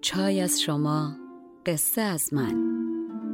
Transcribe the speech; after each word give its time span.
چای 0.00 0.40
از 0.40 0.60
شما 0.60 1.16
قصه 1.66 2.00
از 2.00 2.34
من. 2.34 2.54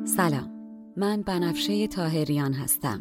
سلام 0.05 0.51
من 0.97 1.23
بنفشه 1.23 1.87
تاهریان 1.87 2.53
هستم. 2.53 3.01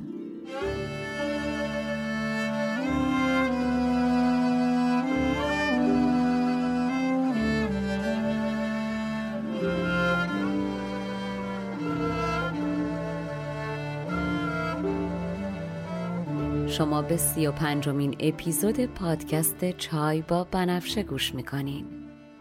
شما 16.68 17.02
به 17.02 17.18
سی 17.18 17.48
و 17.48 17.52
پنجمین 17.52 18.16
اپیزود 18.20 18.86
پادکست 18.86 19.72
چای 19.72 20.22
با 20.22 20.44
بنفشه 20.44 21.04
گوش 21.04 21.36
می‌کنین. 21.36 22.03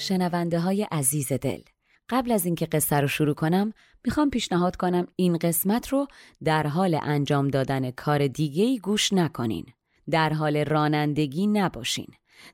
شنونده 0.00 0.60
های 0.60 0.82
عزیز 0.82 1.32
دل. 1.32 1.60
قبل 2.08 2.32
از 2.32 2.44
اینکه 2.44 2.66
قصه 2.66 2.96
رو 2.96 3.08
شروع 3.08 3.34
کنم 3.34 3.72
می‌خوام 4.04 4.30
پیشنهاد 4.30 4.76
کنم 4.76 5.06
این 5.16 5.38
قسمت 5.38 5.88
رو 5.88 6.06
در 6.44 6.66
حال 6.66 6.98
انجام 7.02 7.48
دادن 7.48 7.90
کار 7.90 8.26
دیگه 8.26 8.64
ای 8.64 8.78
گوش 8.78 9.12
نکنین. 9.12 9.66
در 10.10 10.32
حال 10.32 10.64
رانندگی 10.64 11.46
نباشین. 11.46 12.06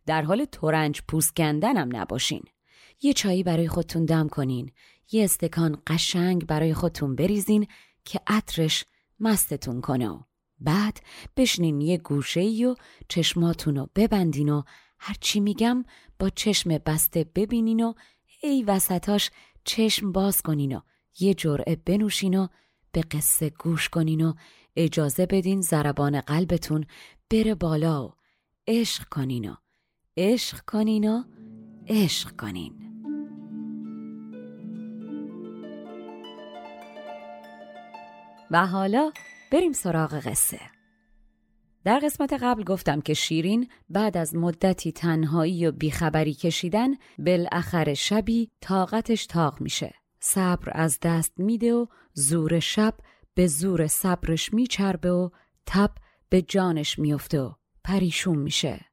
در 0.07 0.23
حال 0.23 0.45
تورنج 0.45 1.01
پوست 1.09 1.37
کندنم 1.37 1.97
نباشین. 1.97 2.43
یه 3.03 3.13
چایی 3.13 3.43
برای 3.43 3.69
خودتون 3.69 4.05
دم 4.05 4.29
کنین. 4.29 4.71
یه 5.13 5.25
استکان 5.25 5.79
قشنگ 5.87 6.47
برای 6.47 6.75
خودتون 6.75 7.15
بریزین 7.15 7.67
که 8.05 8.21
عطرش 8.27 8.85
مستتون 9.21 9.81
کنه 9.81 10.09
و 10.09 10.21
بعد 10.61 11.01
بشنین 11.37 11.81
یه 11.81 11.99
گوشه 11.99 12.41
ای 12.41 12.65
و 12.65 12.75
چشماتون 13.09 13.77
رو 13.77 13.89
ببندین 13.95 14.49
و 14.49 14.63
هرچی 14.99 15.41
میگم 15.41 15.85
با 16.19 16.29
چشم 16.29 16.79
بسته 16.79 17.27
ببینین 17.35 17.85
و 17.85 17.93
ای 18.43 18.63
وسطاش 18.63 19.31
چشم 19.65 20.13
باز 20.13 20.43
کنین 20.43 20.77
و 20.77 20.81
یه 21.21 21.35
جرعه 21.35 21.77
بنوشین 21.77 22.39
و 22.39 22.49
به 22.93 23.01
قصه 23.01 23.51
گوش 23.51 23.89
کنین 23.89 24.25
و 24.25 24.35
اجازه 24.77 25.27
بدین 25.27 25.61
زربان 25.61 26.21
قلبتون 26.21 26.87
بره 27.31 27.55
بالا 27.55 28.07
و 28.07 28.13
عشق 28.67 29.09
کنین 29.09 29.51
و 29.51 29.55
عشق 30.17 30.61
کنین 30.61 31.11
و 31.11 31.23
عشق 31.89 32.37
کنین. 32.37 32.87
و 38.51 38.67
حالا 38.67 39.13
بریم 39.53 39.73
سراغ 39.73 40.15
قصه. 40.15 40.76
در 41.87 41.99
قسمت 41.99 42.33
قبل 42.33 42.65
گفتم 42.65 43.01
که 43.01 43.15
شیرین 43.15 43.69
بعد 43.89 44.17
از 44.17 44.35
مدتی 44.35 44.93
تنهایی 44.93 45.67
و 45.67 45.73
بیخبری 45.73 46.35
کشیدن 46.35 46.91
بالاخره 47.19 47.95
شبی 47.95 48.51
طاقتش 48.61 49.27
تاق 49.27 49.61
میشه. 49.61 49.95
صبر 50.21 50.71
از 50.73 50.99
دست 51.03 51.33
میده 51.37 51.75
و 51.75 51.87
زور 52.13 52.61
شب 52.61 52.95
به 53.35 53.47
زور 53.47 53.87
صبرش 53.87 54.53
میچربه 54.55 55.11
و 55.11 55.31
تب 55.67 55.91
به 56.29 56.43
جانش 56.43 56.99
میفته 56.99 57.41
و 57.41 57.53
پریشون 57.85 58.39
میشه. 58.39 58.85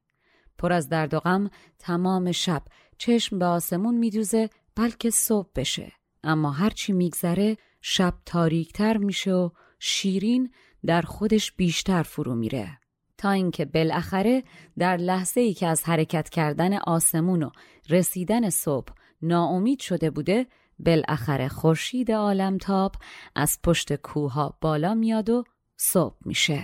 پر 0.58 0.72
از 0.72 0.88
درد 0.88 1.14
و 1.14 1.20
غم 1.20 1.50
تمام 1.78 2.32
شب 2.32 2.62
چشم 2.98 3.38
به 3.38 3.44
آسمون 3.44 3.94
میدوزه 3.94 4.50
بلکه 4.76 5.10
صبح 5.10 5.48
بشه. 5.54 5.92
اما 6.24 6.50
هرچی 6.50 6.92
میگذره 6.92 7.56
شب 7.80 8.14
تاریکتر 8.26 8.96
میشه 8.96 9.32
و 9.32 9.50
شیرین 9.78 10.52
در 10.86 11.02
خودش 11.02 11.52
بیشتر 11.52 12.02
فرو 12.02 12.34
میره. 12.34 12.78
تا 13.18 13.30
اینکه 13.30 13.64
بالاخره 13.64 14.42
در 14.78 14.96
لحظه 14.96 15.40
ای 15.40 15.54
که 15.54 15.66
از 15.66 15.84
حرکت 15.84 16.28
کردن 16.28 16.74
آسمون 16.78 17.42
و 17.42 17.50
رسیدن 17.90 18.50
صبح 18.50 18.92
ناامید 19.22 19.80
شده 19.80 20.10
بوده 20.10 20.46
بالاخره 20.78 21.48
خورشید 21.48 22.12
عالمتاب 22.12 22.92
از 23.34 23.58
پشت 23.62 23.94
کوها 23.94 24.58
بالا 24.60 24.94
میاد 24.94 25.30
و 25.30 25.44
صبح 25.76 26.16
میشه. 26.24 26.62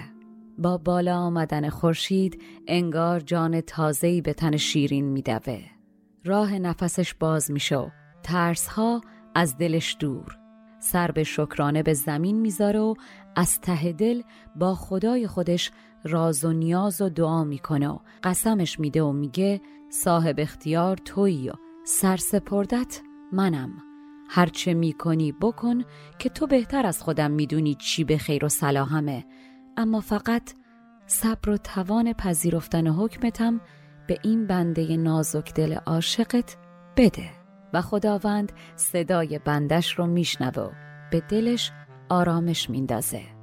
با 0.58 0.78
بالا 0.78 1.16
آمدن 1.16 1.68
خورشید 1.68 2.42
انگار 2.66 3.20
جان 3.20 3.60
تازه‌ای 3.60 4.20
به 4.20 4.32
تن 4.32 4.56
شیرین 4.56 5.04
میدوه. 5.04 5.60
راه 6.24 6.58
نفسش 6.58 7.14
باز 7.14 7.50
میشه 7.50 7.76
و 7.76 7.88
ترسها 8.22 9.00
از 9.34 9.58
دلش 9.58 9.96
دور. 10.00 10.36
سر 10.80 11.10
به 11.10 11.24
شکرانه 11.24 11.82
به 11.82 11.94
زمین 11.94 12.40
می‌ذاره 12.40 12.80
و 12.80 12.94
از 13.36 13.60
ته 13.60 13.92
دل 13.92 14.22
با 14.56 14.74
خدای 14.74 15.26
خودش 15.26 15.70
راز 16.04 16.44
و 16.44 16.52
نیاز 16.52 17.00
و 17.00 17.08
دعا 17.08 17.44
می‌کنه 17.44 17.88
و 17.88 17.98
قسمش 18.22 18.80
میده 18.80 19.02
و 19.02 19.12
میگه 19.12 19.60
صاحب 19.90 20.34
اختیار 20.38 20.96
تویی 20.96 21.48
و 21.48 21.52
سرسپردت 21.84 23.00
منم. 23.32 23.70
هرچه 24.28 24.74
می‌کنی 24.74 25.32
بکن 25.32 25.84
که 26.18 26.28
تو 26.28 26.46
بهتر 26.46 26.86
از 26.86 27.02
خودم 27.02 27.30
می‌دونی 27.30 27.74
چی 27.74 28.04
به 28.04 28.18
خیر 28.18 28.44
و 28.44 28.48
صلاحمه. 28.48 29.24
اما 29.76 30.00
فقط 30.00 30.54
صبر 31.06 31.50
و 31.50 31.56
توان 31.56 32.12
پذیرفتن 32.12 32.86
حکمتم 32.86 33.60
به 34.06 34.18
این 34.22 34.46
بنده 34.46 34.96
نازک 34.96 35.54
دل 35.54 35.74
عاشقت 35.74 36.56
بده. 36.96 37.30
و 37.72 37.80
خداوند 37.80 38.52
صدای 38.76 39.38
بندش 39.38 39.98
رو 39.98 40.06
میشنوه 40.06 40.72
به 41.10 41.20
دلش 41.20 41.72
آرامش 42.08 42.70
میندازه. 42.70 43.39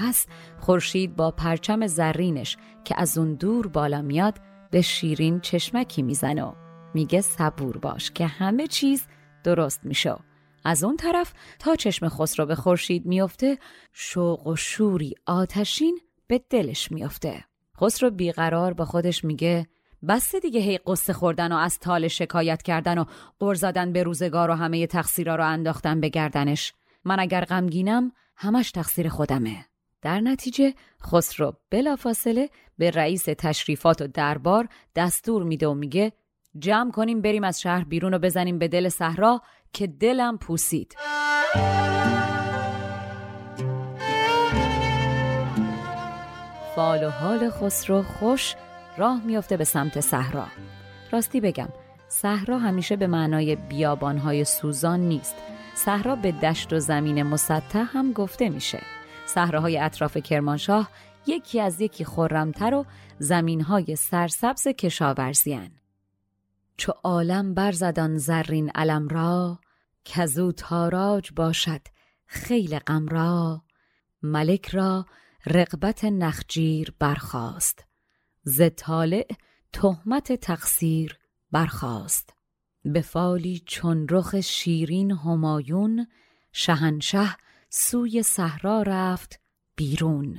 پس 0.00 0.26
خورشید 0.58 1.16
با 1.16 1.30
پرچم 1.30 1.86
زرینش 1.86 2.56
که 2.84 2.94
از 2.98 3.18
اون 3.18 3.34
دور 3.34 3.68
بالا 3.68 4.02
میاد 4.02 4.38
به 4.70 4.80
شیرین 4.80 5.40
چشمکی 5.40 6.02
می‌زنه 6.02 6.52
میگه 6.94 7.20
صبور 7.20 7.78
باش 7.78 8.10
که 8.10 8.26
همه 8.26 8.66
چیز 8.66 9.06
درست 9.44 9.84
میشه. 9.84 10.16
از 10.64 10.84
اون 10.84 10.96
طرف 10.96 11.32
تا 11.58 11.76
چشم 11.76 12.08
خسرو 12.08 12.46
به 12.46 12.54
خورشید 12.54 13.06
میفته 13.06 13.58
شوق 13.92 14.46
و 14.46 14.56
شوری 14.56 15.14
آتشین 15.26 15.98
به 16.26 16.40
دلش 16.50 16.92
میفته. 16.92 17.44
خسرو 17.80 18.10
بیقرار 18.10 18.72
با 18.72 18.84
خودش 18.84 19.24
میگه 19.24 19.66
بس 20.08 20.34
دیگه 20.34 20.60
هی 20.60 20.78
قصه 20.78 21.12
خوردن 21.12 21.52
و 21.52 21.56
از 21.56 21.78
تال 21.78 22.08
شکایت 22.08 22.62
کردن 22.62 22.98
و 22.98 23.04
قر 23.38 23.54
زدن 23.54 23.92
به 23.92 24.02
روزگار 24.02 24.50
و 24.50 24.54
همه 24.54 24.86
تقصیرا 24.86 25.34
رو 25.36 25.46
انداختن 25.46 26.00
به 26.00 26.08
گردنش. 26.08 26.72
من 27.04 27.20
اگر 27.20 27.44
غمگینم 27.44 28.12
همش 28.36 28.70
تقصیر 28.70 29.08
خودمه. 29.08 29.69
در 30.02 30.20
نتیجه 30.20 30.74
خسرو 31.02 31.56
بلافاصله 31.70 32.50
به 32.78 32.90
رئیس 32.90 33.24
تشریفات 33.24 34.02
و 34.02 34.06
دربار 34.06 34.68
دستور 34.96 35.42
میده 35.42 35.68
و 35.68 35.74
میگه 35.74 36.12
جمع 36.58 36.90
کنیم 36.90 37.22
بریم 37.22 37.44
از 37.44 37.60
شهر 37.60 37.84
بیرون 37.84 38.14
و 38.14 38.18
بزنیم 38.18 38.58
به 38.58 38.68
دل 38.68 38.88
صحرا 38.88 39.42
که 39.72 39.86
دلم 39.86 40.38
پوسید. 40.38 40.96
فال 46.76 47.04
و 47.04 47.10
حال 47.10 47.50
خسرو 47.50 48.02
خوش 48.02 48.54
راه 48.96 49.24
میافته 49.24 49.56
به 49.56 49.64
سمت 49.64 50.00
صحرا. 50.00 50.46
راستی 51.12 51.40
بگم 51.40 51.68
صحرا 52.08 52.58
همیشه 52.58 52.96
به 52.96 53.06
معنای 53.06 53.56
بیابانهای 53.56 54.44
سوزان 54.44 55.00
نیست. 55.00 55.34
صحرا 55.74 56.16
به 56.16 56.32
دشت 56.32 56.72
و 56.72 56.78
زمین 56.78 57.22
مسطح 57.22 57.84
هم 57.92 58.12
گفته 58.12 58.48
میشه. 58.48 58.80
صحراهای 59.34 59.78
اطراف 59.78 60.16
کرمانشاه 60.16 60.90
یکی 61.26 61.60
از 61.60 61.80
یکی 61.80 62.04
خرمتر 62.04 62.74
و 62.74 62.86
زمینهای 63.18 63.96
سرسبز 63.96 64.68
کشاورزیان 64.68 65.70
چو 66.76 66.92
عالم 67.02 67.54
برزدان 67.54 68.16
زرین 68.16 68.70
علم 68.74 69.08
را 69.08 69.58
کزو 70.04 70.52
تاراج 70.52 71.30
باشد 71.36 71.80
خیل 72.26 72.78
غم 72.78 73.08
را 73.08 73.62
ملک 74.22 74.68
را 74.68 75.06
رغبت 75.46 76.04
نخجیر 76.04 76.94
برخاست. 76.98 77.84
ز 78.42 78.62
طالع 78.76 79.26
تهمت 79.72 80.32
تقصیر 80.32 81.18
برخاست. 81.52 82.34
به 82.84 83.00
فالی 83.00 83.62
چون 83.66 84.06
رخ 84.10 84.40
شیرین 84.40 85.10
همایون 85.10 86.06
شهنشه 86.52 87.36
سوی 87.72 88.22
صحرا 88.22 88.82
رفت 88.82 89.40
بیرون. 89.76 90.38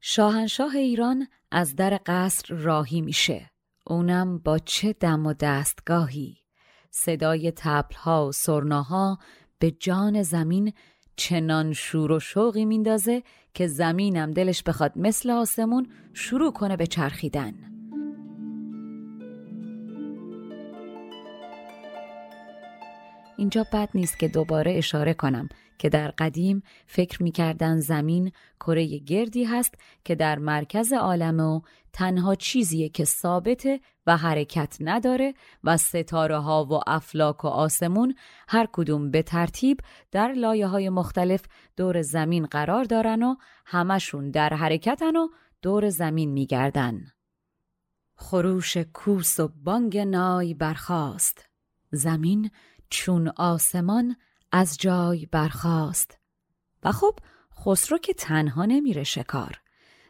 شاهنشاه 0.00 0.76
ایران 0.76 1.26
از 1.50 1.76
در 1.76 2.00
قصر 2.06 2.54
راهی 2.54 3.00
میشه. 3.00 3.50
اونم 3.86 4.38
با 4.38 4.58
چه 4.58 4.92
دم 4.92 5.26
و 5.26 5.32
دستگاهی؟ 5.32 6.36
صدای 6.90 7.52
تبلها 7.56 8.28
و 8.28 8.32
سرناها 8.32 9.18
به 9.58 9.70
جان 9.70 10.22
زمین 10.22 10.72
چنان 11.16 11.72
شور 11.72 12.12
و 12.12 12.20
شوقی 12.20 12.64
میندازه 12.64 13.22
که 13.54 13.66
زمینم 13.66 14.30
دلش 14.30 14.62
بخواد 14.62 14.92
مثل 14.96 15.30
آسمون 15.30 15.88
شروع 16.14 16.52
کنه 16.52 16.76
به 16.76 16.86
چرخیدن. 16.86 17.54
اینجا 23.36 23.66
بد 23.72 23.88
نیست 23.94 24.18
که 24.18 24.28
دوباره 24.28 24.72
اشاره 24.72 25.14
کنم. 25.14 25.48
که 25.78 25.88
در 25.88 26.08
قدیم 26.08 26.62
فکر 26.86 27.22
می‌کردن 27.22 27.80
زمین 27.80 28.32
کره 28.60 28.86
گردی 28.98 29.44
هست 29.44 29.74
که 30.04 30.14
در 30.14 30.38
مرکز 30.38 30.92
عالم 30.92 31.40
و 31.40 31.60
تنها 31.92 32.34
چیزیه 32.34 32.88
که 32.88 33.04
ثابته 33.04 33.80
و 34.06 34.16
حرکت 34.16 34.76
نداره 34.80 35.34
و 35.64 35.76
ستاره 35.76 36.38
ها 36.38 36.64
و 36.64 36.80
افلاک 36.86 37.44
و 37.44 37.48
آسمون 37.48 38.14
هر 38.48 38.68
کدوم 38.72 39.10
به 39.10 39.22
ترتیب 39.22 39.80
در 40.12 40.32
لایه 40.32 40.66
های 40.66 40.88
مختلف 40.88 41.44
دور 41.76 42.02
زمین 42.02 42.46
قرار 42.46 42.84
دارن 42.84 43.22
و 43.22 43.34
همشون 43.66 44.30
در 44.30 44.54
حرکتن 44.54 45.16
و 45.16 45.28
دور 45.62 45.88
زمین 45.88 46.32
میگردن. 46.32 47.00
خروش 48.16 48.76
کوس 48.76 49.40
و 49.40 49.48
بانگ 49.48 49.98
نای 49.98 50.54
برخاست. 50.54 51.48
زمین 51.90 52.50
چون 52.90 53.28
آسمان 53.36 54.16
از 54.58 54.76
جای 54.78 55.26
برخاست 55.26 56.18
و 56.84 56.92
خب 56.92 57.14
خسرو 57.64 57.98
که 57.98 58.12
تنها 58.14 58.64
نمیره 58.64 59.04
شکار 59.04 59.60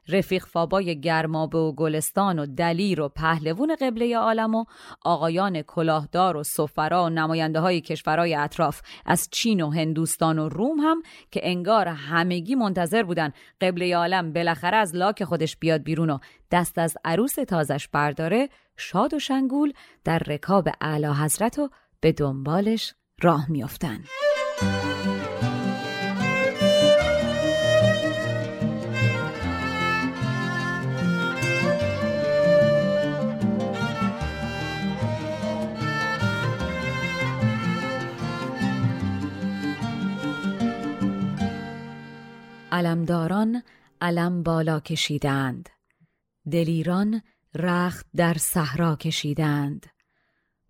رفیق 0.08 0.44
فابای 0.44 1.00
گرمابه 1.00 1.58
و 1.58 1.72
گلستان 1.72 2.38
و 2.38 2.46
دلیر 2.46 3.00
و 3.00 3.08
پهلوون 3.08 3.76
قبله 3.80 4.16
عالم 4.16 4.54
و 4.54 4.64
آقایان 5.02 5.62
کلاهدار 5.62 6.36
و 6.36 6.42
سفرا 6.42 7.04
و 7.04 7.08
نماینده 7.08 7.60
های 7.60 7.80
کشورهای 7.80 8.34
اطراف 8.34 8.82
از 9.06 9.28
چین 9.30 9.60
و 9.60 9.70
هندوستان 9.70 10.38
و 10.38 10.48
روم 10.48 10.78
هم 10.80 11.02
که 11.30 11.40
انگار 11.42 11.88
همگی 11.88 12.54
منتظر 12.54 13.02
بودن 13.02 13.32
قبله 13.60 13.96
عالم 13.96 14.32
بالاخره 14.32 14.76
از 14.76 14.96
لاک 14.96 15.24
خودش 15.24 15.56
بیاد 15.56 15.82
بیرون 15.82 16.10
و 16.10 16.18
دست 16.50 16.78
از 16.78 16.96
عروس 17.04 17.34
تازش 17.34 17.88
برداره 17.88 18.48
شاد 18.76 19.14
و 19.14 19.18
شنگول 19.18 19.72
در 20.04 20.18
رکاب 20.18 20.68
اعلی 20.80 21.06
حضرت 21.06 21.58
و 21.58 21.70
به 22.00 22.12
دنبالش 22.12 22.94
راه 23.22 23.50
میافتن. 23.50 24.04
علمداران 42.72 43.62
علم 44.00 44.42
بالا 44.42 44.80
کشیدند. 44.80 45.68
دلیران 46.52 47.22
رخت 47.54 48.06
در 48.16 48.34
صحرا 48.34 48.96
کشیدند. 48.96 49.86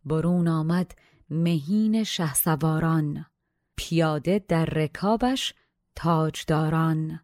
برون 0.05 0.49
آمد 0.49 0.93
مهین 1.31 2.05
شهسواران. 2.05 3.27
پیاده 3.77 4.45
در 4.49 4.65
رکابش 4.65 5.55
تاجداران. 5.95 7.21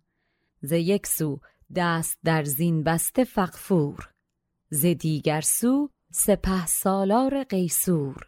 ز 0.63 0.73
یک 0.73 1.07
سو 1.07 1.41
دست 1.75 2.19
در 2.25 2.45
زین 2.45 2.83
بسته 2.83 3.25
فقفور 3.25 4.11
ز 4.71 4.87
دیگر 4.87 5.41
سو 5.41 5.89
سپه 6.11 6.67
سالار 6.67 7.45
قیسور 7.45 8.27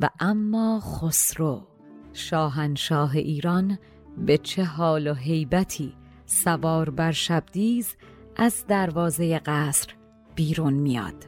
و 0.00 0.10
اما 0.20 0.80
خسرو 0.80 1.66
شاهنشاه 2.12 3.16
ایران 3.16 3.78
به 4.18 4.38
چه 4.38 4.64
حال 4.64 5.06
و 5.06 5.14
هیبتی 5.14 5.94
سوار 6.26 6.90
بر 6.90 7.12
شبدیز 7.12 7.96
از 8.36 8.64
دروازه 8.68 9.38
قصر 9.38 9.94
بیرون 10.34 10.74
میاد. 10.74 11.24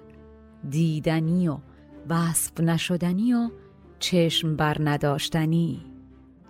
دیدنی 0.71 1.49
و 1.49 1.59
وصف 2.09 2.61
نشدنی 2.61 3.35
و 3.35 3.51
چشم 3.99 4.57
بر 4.57 4.77
نداشتنی. 4.81 5.83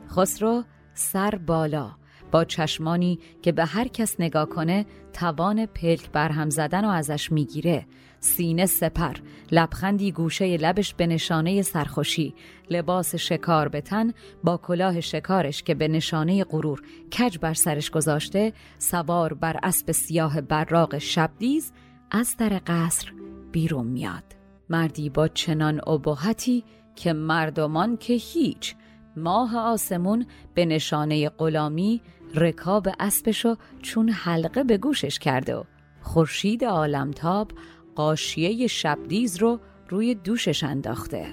خسرو 0.08 0.64
سر 0.94 1.30
بالا 1.46 1.90
با 2.32 2.44
چشمانی 2.44 3.18
که 3.42 3.52
به 3.52 3.64
هر 3.64 3.88
کس 3.88 4.20
نگاه 4.20 4.48
کنه 4.48 4.86
توان 5.12 5.66
پلک 5.66 6.10
برهم 6.10 6.50
زدن 6.50 6.84
و 6.84 6.88
ازش 6.88 7.32
می‌گیره. 7.32 7.86
سینه 8.20 8.66
سپر 8.66 9.16
لبخندی 9.52 10.12
گوشه 10.12 10.56
لبش 10.56 10.94
به 10.94 11.06
نشانه 11.06 11.62
سرخوشی. 11.62 12.34
لباس 12.70 13.14
شکار 13.14 13.68
به 13.68 13.80
تن 13.80 14.12
با 14.44 14.56
کلاه 14.56 15.00
شکارش 15.00 15.62
که 15.62 15.74
به 15.74 15.88
نشانه 15.88 16.44
غرور 16.44 16.82
کج 17.18 17.38
بر 17.38 17.54
سرش 17.54 17.90
گذاشته 17.90 18.52
سوار 18.78 19.34
بر 19.34 19.60
اسب 19.62 19.92
سیاه 19.92 20.40
براق 20.40 20.98
شبدیز 20.98 21.72
از 22.10 22.36
در 22.36 22.60
قصر 22.66 23.12
بیرون 23.52 23.86
میاد. 23.86 24.24
مردی 24.70 25.10
با 25.10 25.28
چنان 25.28 25.88
ابهتی 25.88 26.64
که 26.96 27.12
مردمان 27.12 27.96
که 27.96 28.12
هیچ. 28.12 28.74
ماه 29.16 29.56
آسمون 29.56 30.26
به 30.54 30.64
نشانه 30.64 31.28
غلامی 31.28 32.00
رکاب 32.34 32.88
اسبشو 33.00 33.56
چون 33.82 34.08
حلقه 34.08 34.64
به 34.64 34.78
گوشش 34.78 35.18
کرده 35.18 35.56
و 35.56 35.64
خورشید 36.00 36.64
عالمتاب 36.64 37.52
قاشیه 37.94 38.66
شبدیز 38.66 39.36
رو 39.36 39.60
روی 39.88 40.14
دوشش 40.14 40.64
انداخته. 40.64 41.26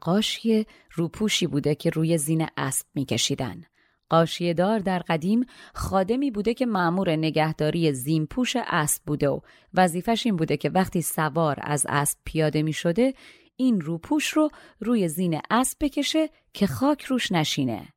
قاشیه 0.00 0.66
روپوشی 0.92 1.46
بوده 1.46 1.74
که 1.74 1.90
روی 1.90 2.18
زین 2.18 2.46
اسب 2.56 2.86
میکشیدن. 2.94 3.62
قاشیه 4.10 4.54
دار 4.54 4.78
در 4.78 4.98
قدیم 4.98 5.46
خادمی 5.74 6.30
بوده 6.30 6.54
که 6.54 6.66
معمور 6.66 7.10
نگهداری 7.10 7.92
زیمپوش 7.92 8.56
اسب 8.56 9.02
بوده 9.06 9.28
و 9.28 9.40
وظیفش 9.74 10.26
این 10.26 10.36
بوده 10.36 10.56
که 10.56 10.70
وقتی 10.70 11.02
سوار 11.02 11.58
از 11.62 11.86
اسب 11.88 12.18
پیاده 12.24 12.62
می 12.62 12.72
شده 12.72 13.14
این 13.56 13.80
روپوش 13.80 14.28
رو 14.28 14.50
روی 14.80 15.08
زین 15.08 15.40
اسب 15.50 15.78
بکشه 15.80 16.30
که 16.52 16.66
خاک 16.66 17.04
روش 17.04 17.32
نشینه. 17.32 17.88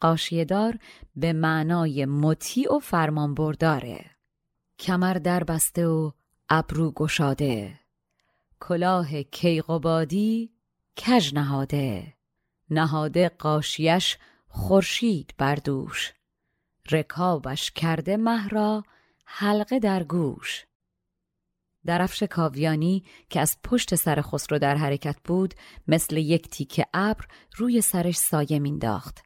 قاشیه 0.00 0.44
دار 0.44 0.78
به 1.16 1.32
معنای 1.32 2.06
مطیع 2.06 2.74
و 2.74 2.78
فرمانبرداره. 2.78 4.04
کمر 4.78 5.14
در 5.14 5.44
بسته 5.44 5.86
و 5.86 6.10
ابرو 6.48 6.90
گشاده. 6.90 7.80
کلاه 8.60 9.22
کیقوبادی 9.22 10.50
کج 11.06 11.34
نهاده. 11.34 12.14
نهاده 12.70 13.28
قاشیش 13.28 14.18
خورشید 14.54 15.34
بر 15.38 15.54
دوش. 15.54 16.12
رکابش 16.90 17.70
کرده 17.70 18.16
مهرا 18.16 18.84
حلقه 19.24 19.78
در 19.78 20.02
گوش. 20.02 20.64
درفش 21.86 22.22
کاویانی 22.22 23.04
که 23.30 23.40
از 23.40 23.56
پشت 23.64 23.94
سر 23.94 24.22
خسرو 24.22 24.58
در 24.58 24.76
حرکت 24.76 25.16
بود 25.24 25.54
مثل 25.88 26.16
یک 26.16 26.48
تیکه 26.48 26.86
ابر 26.94 27.26
روی 27.56 27.80
سرش 27.80 28.16
سایه 28.16 28.58
مینداخت 28.58 29.22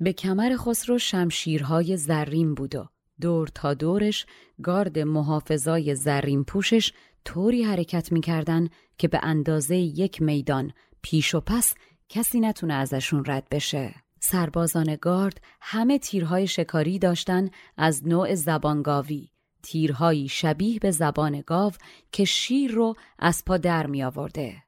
به 0.00 0.12
کمر 0.12 0.56
خسرو 0.56 0.98
شمشیرهای 0.98 1.96
زرین 1.96 2.54
بود 2.54 2.74
و 2.74 2.88
دور 3.20 3.48
تا 3.48 3.74
دورش 3.74 4.26
گارد 4.62 4.98
محافظای 4.98 5.94
زرین 5.94 6.44
پوشش 6.44 6.92
طوری 7.24 7.62
حرکت 7.62 8.12
می‌کردن 8.12 8.68
که 8.98 9.08
به 9.08 9.20
اندازه 9.22 9.76
یک 9.76 10.22
میدان 10.22 10.72
پیش 11.02 11.34
و 11.34 11.40
پس 11.40 11.74
کسی 12.08 12.40
نتونه 12.40 12.74
ازشون 12.74 13.24
رد 13.26 13.48
بشه. 13.50 14.05
سربازان 14.28 14.96
گارد 15.00 15.40
همه 15.60 15.98
تیرهای 15.98 16.46
شکاری 16.46 16.98
داشتن 16.98 17.50
از 17.76 18.06
نوع 18.06 18.34
زبانگاوی 18.34 19.28
تیرهایی 19.62 20.28
شبیه 20.28 20.78
به 20.78 20.90
زبان 20.90 21.42
گاو 21.46 21.72
که 22.12 22.24
شیر 22.24 22.72
رو 22.72 22.94
از 23.18 23.44
پا 23.44 23.56
در 23.56 23.86
می 23.86 24.04
آورده. 24.04 24.65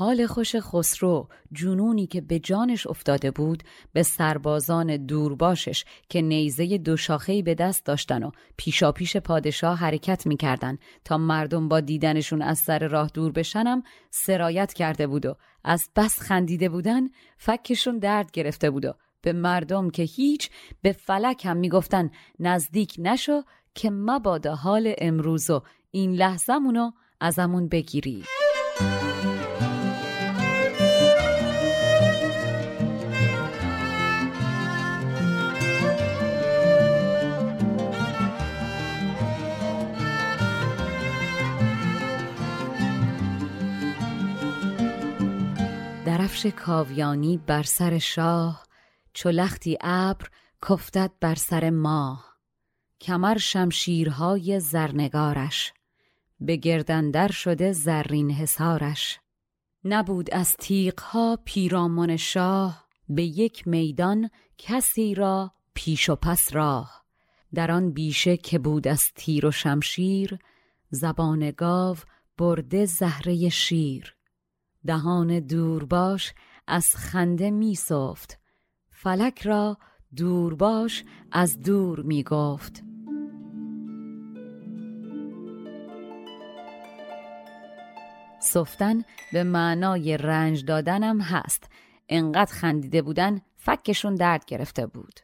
حال 0.00 0.26
خوش 0.26 0.56
خسرو 0.56 1.28
جنونی 1.52 2.06
که 2.06 2.20
به 2.20 2.38
جانش 2.38 2.86
افتاده 2.86 3.30
بود 3.30 3.62
به 3.92 4.02
سربازان 4.02 4.96
دورباشش 4.96 5.84
که 6.08 6.22
نیزه 6.22 6.78
دو 6.78 6.96
شاخه‌ای 6.96 7.42
به 7.42 7.54
دست 7.54 7.86
داشتن 7.86 8.22
و 8.22 8.30
پیشا 8.56 8.92
پیش 8.92 9.16
پادشاه 9.16 9.78
حرکت 9.78 10.26
می‌کردن 10.26 10.78
تا 11.04 11.18
مردم 11.18 11.68
با 11.68 11.80
دیدنشون 11.80 12.42
از 12.42 12.58
سر 12.58 12.88
راه 12.88 13.10
دور 13.14 13.32
بشنم 13.32 13.82
سرایت 14.10 14.72
کرده 14.72 15.06
بود 15.06 15.26
و 15.26 15.34
از 15.64 15.88
بس 15.96 16.20
خندیده 16.20 16.68
بودن 16.68 17.08
فکشون 17.38 17.98
درد 17.98 18.30
گرفته 18.30 18.70
بود 18.70 18.84
و 18.84 18.92
به 19.22 19.32
مردم 19.32 19.90
که 19.90 20.02
هیچ 20.02 20.50
به 20.82 20.92
فلک 20.92 21.46
هم 21.46 21.56
می‌گفتن 21.56 22.10
نزدیک 22.38 22.94
نشو 22.98 23.42
که 23.74 23.90
مبادا 23.90 24.54
حال 24.54 24.94
امروز 24.98 25.50
و 25.50 25.62
این 25.90 26.12
لحظمونو 26.12 26.90
ازمون 27.20 27.68
بگیری. 27.68 28.24
درفش 46.20 46.46
کاویانی 46.46 47.40
بر 47.46 47.62
سر 47.62 47.98
شاه 47.98 48.64
چلختی 49.14 49.78
ابر 49.80 50.28
کفتد 50.68 51.10
بر 51.20 51.34
سر 51.34 51.70
ماه. 51.70 52.36
کمر 53.00 53.38
شمشیرهای 53.38 54.60
زرنگارش 54.60 55.72
به 56.40 56.56
گردندر 56.56 57.30
شده 57.30 57.72
زرین 57.72 58.30
حسارش 58.30 59.20
نبود 59.84 60.34
از 60.34 60.56
تیغها 60.56 61.38
پیرامون 61.44 62.16
شاه 62.16 62.84
به 63.08 63.22
یک 63.22 63.68
میدان 63.68 64.30
کسی 64.58 65.14
را 65.14 65.52
پیش 65.74 66.08
و 66.08 66.16
پس 66.16 66.54
راه. 66.54 67.04
در 67.54 67.70
آن 67.70 67.90
بیشه 67.90 68.36
که 68.36 68.58
بود 68.58 68.88
از 68.88 69.12
تیر 69.14 69.46
و 69.46 69.50
شمشیر 69.50 70.38
زبان 70.90 71.50
گاو 71.50 71.96
برده 72.38 72.86
زهره 72.86 73.48
شیر. 73.48 74.19
دهان 74.86 75.40
دورباش 75.40 76.34
از 76.66 76.96
خنده 76.96 77.50
می 77.50 77.74
صفت 77.74 78.38
فلک 78.90 79.42
را 79.42 79.78
دورباش 80.16 81.04
از 81.32 81.60
دور 81.60 82.00
می 82.00 82.22
گفت 82.22 82.82
صفتن 88.40 89.02
به 89.32 89.44
معنای 89.44 90.16
رنج 90.16 90.64
دادنم 90.64 91.20
هست. 91.20 91.68
انقدر 92.08 92.52
خندیده 92.52 93.02
بودن 93.02 93.40
فکشون 93.56 94.14
درد 94.14 94.44
گرفته 94.44 94.86
بود. 94.86 95.20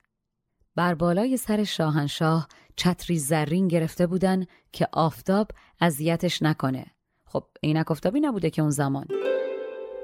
بر 0.77 0.95
بالای 0.95 1.37
سر 1.37 1.65
شاهنشاه 1.65 2.49
چتری 2.77 3.19
زرین 3.19 3.69
گرفته 3.69 4.07
بودن 4.07 4.45
که 4.73 4.89
آفتاب 4.93 5.51
اذیتش 5.81 6.43
نکنه. 6.43 6.87
خب 7.25 7.45
عینک 7.63 7.91
آفتابی 7.91 8.21
نبوده 8.21 8.51
که 8.51 8.63
اون 8.63 8.71
زمان. 8.71 9.07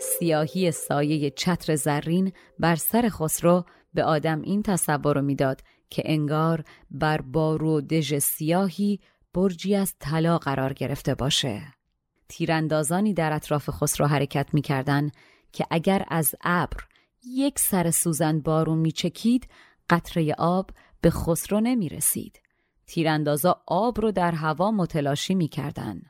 سیاهی 0.03 0.71
سایه 0.71 1.31
چتر 1.31 1.75
زرین 1.75 2.33
بر 2.59 2.77
سر 2.77 3.09
خسرو 3.09 3.65
به 3.95 4.05
آدم 4.05 4.43
این 4.43 4.63
تصور 4.63 5.15
رو 5.15 5.23
می‌داد 5.23 5.61
که 5.91 6.03
انگار 6.05 6.65
بر 6.91 7.21
بارو 7.21 7.81
دژ 7.81 8.19
سیاهی 8.19 9.01
برجی 9.35 9.75
از 9.75 9.95
طلا 10.01 10.39
قرار 10.39 10.73
گرفته 10.73 11.15
باشه 11.15 11.63
تیراندازانی 12.29 13.15
در 13.15 13.33
اطراف 13.33 13.71
خسرو 13.71 14.07
حرکت 14.07 14.49
می‌کردن 14.53 15.11
که 15.53 15.67
اگر 15.71 16.05
از 16.09 16.35
ابر 16.45 16.77
یک 17.25 17.59
سر 17.59 17.91
سوزن 17.91 18.41
بارون 18.41 18.79
میچکید 18.79 19.49
قطره 19.91 20.35
آب 20.39 20.71
به 21.01 21.11
خسرو 21.11 21.61
نمی 21.61 21.89
رسید. 21.89 22.41
تیراندازا 22.87 23.63
آب 23.67 24.01
رو 24.01 24.13
در 24.13 24.33
هوا 24.33 24.71
متلاشی 24.71 25.35
می‌کردن. 25.35 26.03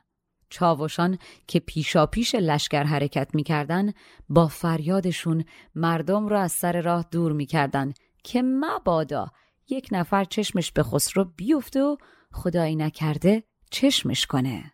چاوشان 0.53 1.17
که 1.47 1.59
پیشا 1.59 2.05
پیش 2.05 2.35
لشکر 2.35 2.83
حرکت 2.83 3.35
می‌کردن 3.35 3.93
با 4.29 4.47
فریادشون 4.47 5.45
مردم 5.75 6.27
را 6.27 6.41
از 6.41 6.51
سر 6.51 6.81
راه 6.81 7.05
دور 7.11 7.31
می‌کردن 7.31 7.93
که 8.23 8.41
مبادا 8.41 9.27
یک 9.69 9.89
نفر 9.91 10.23
چشمش 10.23 10.71
به 10.71 10.83
خسرو 10.83 11.25
بیفته 11.25 11.83
و 11.83 11.95
خدایی 12.33 12.75
نکرده 12.75 13.43
چشمش 13.71 14.25
کنه. 14.25 14.71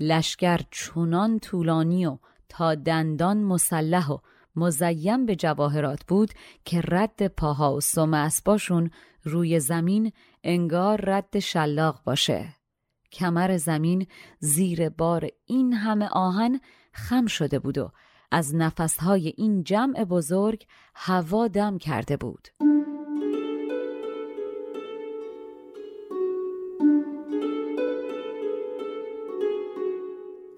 لشکر 0.00 0.60
چونان 0.70 1.38
طولانی 1.38 2.06
و 2.06 2.18
تا 2.48 2.74
دندان 2.74 3.36
مسلح 3.36 4.10
و 4.10 4.18
مزیم 4.56 5.26
به 5.26 5.36
جواهرات 5.36 6.04
بود 6.08 6.30
که 6.64 6.80
رد 6.88 7.26
پاها 7.26 7.74
و 7.74 7.80
سم 7.80 8.14
اسباشون 8.14 8.90
روی 9.22 9.60
زمین 9.60 10.12
انگار 10.44 11.00
رد 11.04 11.38
شلاق 11.38 12.02
باشه. 12.04 12.65
کمر 13.12 13.56
زمین 13.56 14.06
زیر 14.38 14.88
بار 14.88 15.28
این 15.46 15.72
همه 15.72 16.08
آهن 16.12 16.60
خم 16.92 17.26
شده 17.26 17.58
بود 17.58 17.78
و 17.78 17.90
از 18.30 18.54
نفسهای 18.54 19.34
این 19.36 19.64
جمع 19.64 20.04
بزرگ 20.04 20.66
هوا 20.94 21.48
دم 21.48 21.78
کرده 21.78 22.16
بود. 22.16 22.48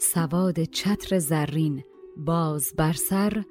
سواد 0.00 0.64
چتر 0.64 1.18
زرین 1.18 1.82
باز 2.16 2.74
بر 2.76 2.92
سر 2.92 3.44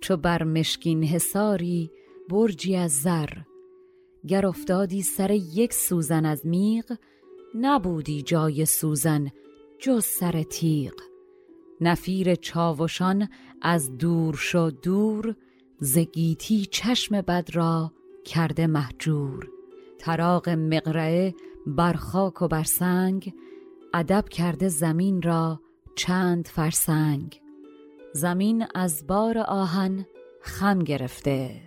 چو 0.00 0.16
بر 0.16 0.42
مشکین 0.42 1.04
حساری 1.04 1.90
برجی 2.30 2.76
از 2.76 2.92
زر. 2.92 3.28
گر 4.26 4.46
افتادی 4.46 5.02
سر 5.02 5.30
یک 5.30 5.74
سوزن 5.74 6.24
از 6.24 6.46
میغ 6.46 6.96
نبودی 7.54 8.22
جای 8.22 8.66
سوزن 8.66 9.30
جز 9.78 10.04
سر 10.04 10.42
تیغ. 10.42 10.94
نفیر 11.80 12.34
چاوشان 12.34 13.28
از 13.62 13.98
دور 13.98 14.34
شو 14.34 14.70
دور 14.82 15.36
زگیتی 15.78 16.66
چشم 16.66 17.20
بد 17.20 17.48
را 17.52 17.92
کرده 18.24 18.66
محجور 18.66 19.48
تراغ 19.98 20.48
مقرعه 20.48 21.34
بر 21.66 21.92
خاک 21.92 22.42
و 22.42 22.48
بر 22.48 22.62
سنگ 22.62 23.34
ادب 23.94 24.28
کرده 24.28 24.68
زمین 24.68 25.22
را 25.22 25.60
چند 25.96 26.48
فرسنگ. 26.48 27.40
زمین 28.12 28.66
از 28.74 29.06
بار 29.06 29.38
آهن 29.38 30.06
خم 30.40 30.78
گرفته 30.78 31.60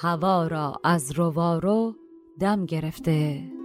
هوا 0.00 0.46
را 0.46 0.80
از 0.84 1.12
روارو 1.12 1.94
دم 2.40 2.66
گرفته. 2.66 3.57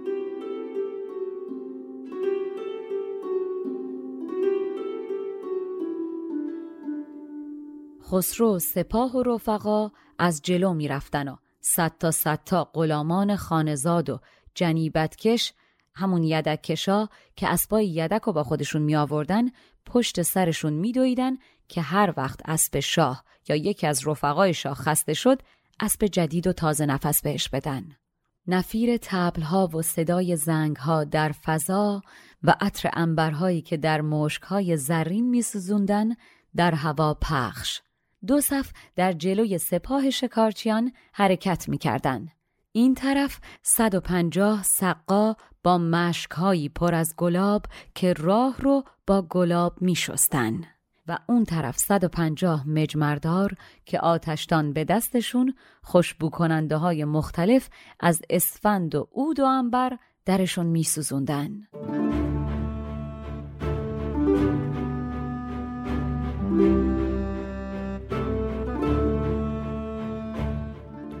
خسرو 8.14 8.58
سپاه 8.58 9.16
و 9.16 9.22
رفقا 9.22 9.90
از 10.18 10.42
جلو 10.42 10.74
می 10.74 10.88
رفتن 10.88 11.28
و 11.28 11.36
صد 11.60 11.92
تا 11.98 12.10
صد 12.10 12.40
تا 12.44 12.64
غلامان 12.64 13.36
خانزاد 13.36 14.10
و 14.10 14.20
جنیبتکش 14.54 15.52
همون 15.94 16.22
یدکشا 16.22 17.08
که 17.36 17.48
اسبای 17.48 17.86
یدک 17.86 18.22
رو 18.22 18.32
با 18.32 18.44
خودشون 18.44 18.82
می 18.82 18.96
آوردن 18.96 19.44
پشت 19.86 20.22
سرشون 20.22 20.72
می 20.72 20.92
دویدن 20.92 21.36
که 21.68 21.80
هر 21.80 22.14
وقت 22.16 22.40
اسب 22.44 22.80
شاه 22.80 23.24
یا 23.48 23.56
یکی 23.56 23.86
از 23.86 24.08
رفقای 24.08 24.54
شاه 24.54 24.74
خسته 24.74 25.14
شد 25.14 25.42
اسب 25.80 26.06
جدید 26.06 26.46
و 26.46 26.52
تازه 26.52 26.86
نفس 26.86 27.22
بهش 27.22 27.48
بدن. 27.48 27.96
نفیر 28.46 28.96
تبلها 28.96 29.66
و 29.66 29.82
صدای 29.82 30.36
زنگها 30.36 31.04
در 31.04 31.32
فضا 31.32 32.02
و 32.42 32.54
عطر 32.60 32.90
انبرهایی 32.92 33.62
که 33.62 33.76
در 33.76 34.00
مشکهای 34.00 34.76
زرین 34.76 35.30
می 35.30 35.42
سوزوندن 35.42 36.08
در 36.56 36.74
هوا 36.74 37.14
پخش. 37.14 37.80
دو 38.26 38.40
صف 38.40 38.70
در 38.96 39.12
جلوی 39.12 39.58
سپاه 39.58 40.10
شکارچیان 40.10 40.92
حرکت 41.12 41.68
می 41.68 41.78
کردن. 41.78 42.28
این 42.72 42.94
طرف 42.94 43.38
150 43.62 44.62
سقا 44.62 45.34
با 45.62 45.78
مشکهایی 45.78 46.68
پر 46.68 46.94
از 46.94 47.14
گلاب 47.16 47.66
که 47.94 48.12
راه 48.12 48.56
رو 48.58 48.84
با 49.06 49.22
گلاب 49.22 49.82
می 49.82 49.94
شستن. 49.94 50.60
و 51.08 51.18
اون 51.28 51.44
طرف 51.44 51.78
150 51.78 52.68
مجمردار 52.68 53.54
که 53.84 54.00
آتشتان 54.00 54.72
به 54.72 54.84
دستشون 54.84 55.54
خوشبو 55.82 56.30
کننده 56.30 56.76
های 56.76 57.04
مختلف 57.04 57.68
از 58.00 58.22
اسفند 58.30 58.94
و 58.94 59.08
عود 59.12 59.40
و 59.40 59.44
انبر 59.44 59.98
درشون 60.24 60.66
می 60.66 60.82
سوزوندن. 60.82 61.50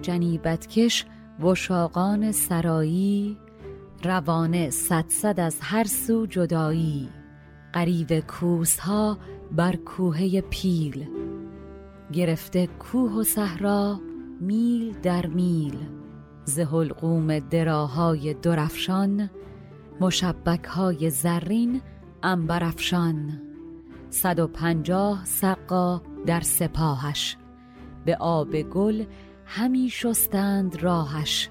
جنیبتکش 0.04 1.04
وشاقان 1.40 2.32
سرایی 2.32 3.36
روانه 4.04 4.70
صد 4.70 5.04
صد 5.08 5.40
از 5.40 5.58
هر 5.60 5.84
سو 5.84 6.26
جدایی. 6.26 7.08
قریب 7.72 8.20
کوس 8.20 8.78
ها 8.78 9.18
بر 9.52 9.76
کوه 9.76 10.40
پیل 10.40 11.06
گرفته 12.12 12.66
کوه 12.66 13.12
و 13.12 13.22
صحرا 13.22 14.00
میل 14.40 14.94
در 15.02 15.26
میل. 15.26 15.76
ز 16.44 16.58
حلقوم 16.58 17.38
دراهای 17.38 18.34
درفشان 18.34 19.30
مشبک 20.00 20.64
های 20.64 21.10
زرین 21.10 21.80
انبرفشان 22.22 23.40
صد 24.10 24.38
و 24.38 24.46
پنجاه 24.46 25.24
سقا 25.24 26.02
در 26.26 26.40
سپاهش 26.40 27.36
به 28.04 28.16
آب 28.16 28.62
گل 28.62 29.04
همی 29.46 29.90
شستند 29.90 30.76
راهش. 30.76 31.50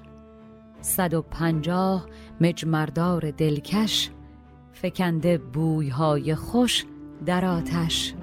صد 0.80 1.14
و 1.14 1.22
پنجاه 1.22 2.06
مجمردار 2.40 3.30
دلکش 3.30 4.10
فکنده 4.72 5.38
بویهای 5.38 6.34
خوش 6.34 6.84
در 7.26 7.44
آتش. 7.44 8.14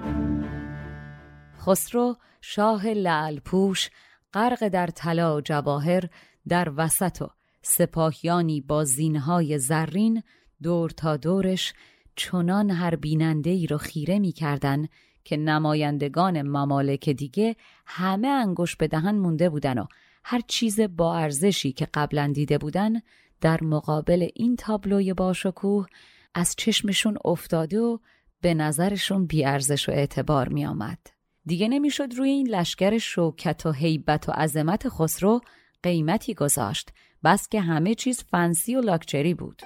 خسرو 1.60 2.16
شاه 2.40 2.86
لعل 2.86 3.38
پوش 3.38 3.90
غرق 4.34 4.68
در 4.68 4.86
طلا 4.86 5.36
و 5.36 5.40
جواهر 5.40 6.08
در 6.48 6.72
وسط 6.76 7.22
و 7.22 7.28
سپاهیانی 7.62 8.60
با 8.60 8.84
زینهای 8.84 9.58
زرین 9.58 10.22
دور 10.62 10.90
تا 10.90 11.16
دورش 11.16 11.74
چنان 12.16 12.70
هر 12.70 12.96
بیننده 12.96 13.50
ای 13.50 13.66
رو 13.66 13.78
خیره 13.78 14.18
می 14.18 14.32
کردن 14.32 14.86
که 15.24 15.36
نمایندگان 15.36 16.42
ممالک 16.42 17.10
دیگه 17.10 17.56
همه 17.86 18.28
انگوش 18.28 18.76
به 18.76 18.88
دهن 18.88 19.14
مونده 19.14 19.48
بودن 19.48 19.78
و 19.78 19.86
هر 20.24 20.40
چیز 20.46 20.80
با 20.80 21.16
ارزشی 21.16 21.72
که 21.72 21.88
قبلا 21.94 22.32
دیده 22.34 22.58
بودن 22.58 22.92
در 23.40 23.64
مقابل 23.64 24.28
این 24.34 24.56
تابلوی 24.56 25.14
باشکوه 25.14 25.86
از 26.34 26.54
چشمشون 26.56 27.18
افتاده 27.24 27.80
و 27.80 27.98
به 28.40 28.54
نظرشون 28.54 29.26
بیارزش 29.26 29.88
و 29.88 29.92
اعتبار 29.92 30.48
می 30.48 30.66
آمد. 30.66 30.98
دیگه 31.46 31.68
نمی‌شد 31.68 32.14
روی 32.16 32.30
این 32.30 32.48
لشکر 32.48 32.98
شوکت 32.98 33.66
و 33.66 33.72
هیبت 33.72 34.28
و 34.28 34.32
عظمت 34.32 34.88
خسرو 34.88 35.40
قیمتی 35.82 36.34
گذاشت 36.34 36.90
بس 37.24 37.48
که 37.48 37.60
همه 37.60 37.94
چیز 37.94 38.24
فنسی 38.24 38.76
و 38.76 38.80
لاکچری 38.80 39.34
بود. 39.34 39.62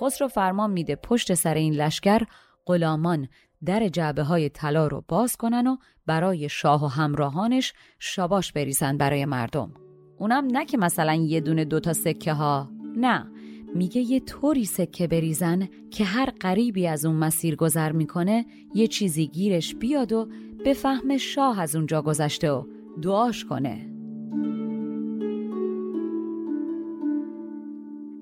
خسرو 0.00 0.28
فرمان 0.28 0.70
میده 0.70 0.96
پشت 0.96 1.34
سر 1.34 1.54
این 1.54 1.74
لشکر 1.74 2.22
غلامان 2.66 3.28
در 3.64 3.88
جعبه 3.88 4.22
های 4.22 4.48
طلا 4.48 4.86
رو 4.86 5.04
باز 5.08 5.36
کنن 5.36 5.66
و 5.66 5.76
برای 6.06 6.48
شاه 6.48 6.84
و 6.84 6.86
همراهانش 6.86 7.72
شاباش 7.98 8.52
بریزن 8.52 8.96
برای 8.96 9.24
مردم. 9.24 9.74
اونم 10.18 10.46
نه 10.46 10.64
که 10.64 10.76
مثلا 10.78 11.14
یه 11.14 11.40
دونه 11.40 11.64
دوتا 11.64 11.92
سکه 11.92 12.32
ها. 12.32 12.70
نه 12.96 13.26
میگه 13.74 14.00
یه 14.00 14.20
طوری 14.20 14.64
سکه 14.64 15.06
بریزن 15.06 15.68
که 15.90 16.04
هر 16.04 16.30
قریبی 16.40 16.86
از 16.86 17.04
اون 17.04 17.16
مسیر 17.16 17.56
گذر 17.56 17.92
می‌کنه 17.92 18.46
یه 18.74 18.86
چیزی 18.86 19.26
گیرش 19.26 19.74
بیاد 19.74 20.12
و 20.12 20.28
به 20.64 20.74
فهم 20.74 21.16
شاه 21.16 21.60
از 21.60 21.76
اونجا 21.76 22.02
گذشته 22.02 22.50
و 22.50 22.64
دعاش 23.02 23.44
کنه. 23.44 23.88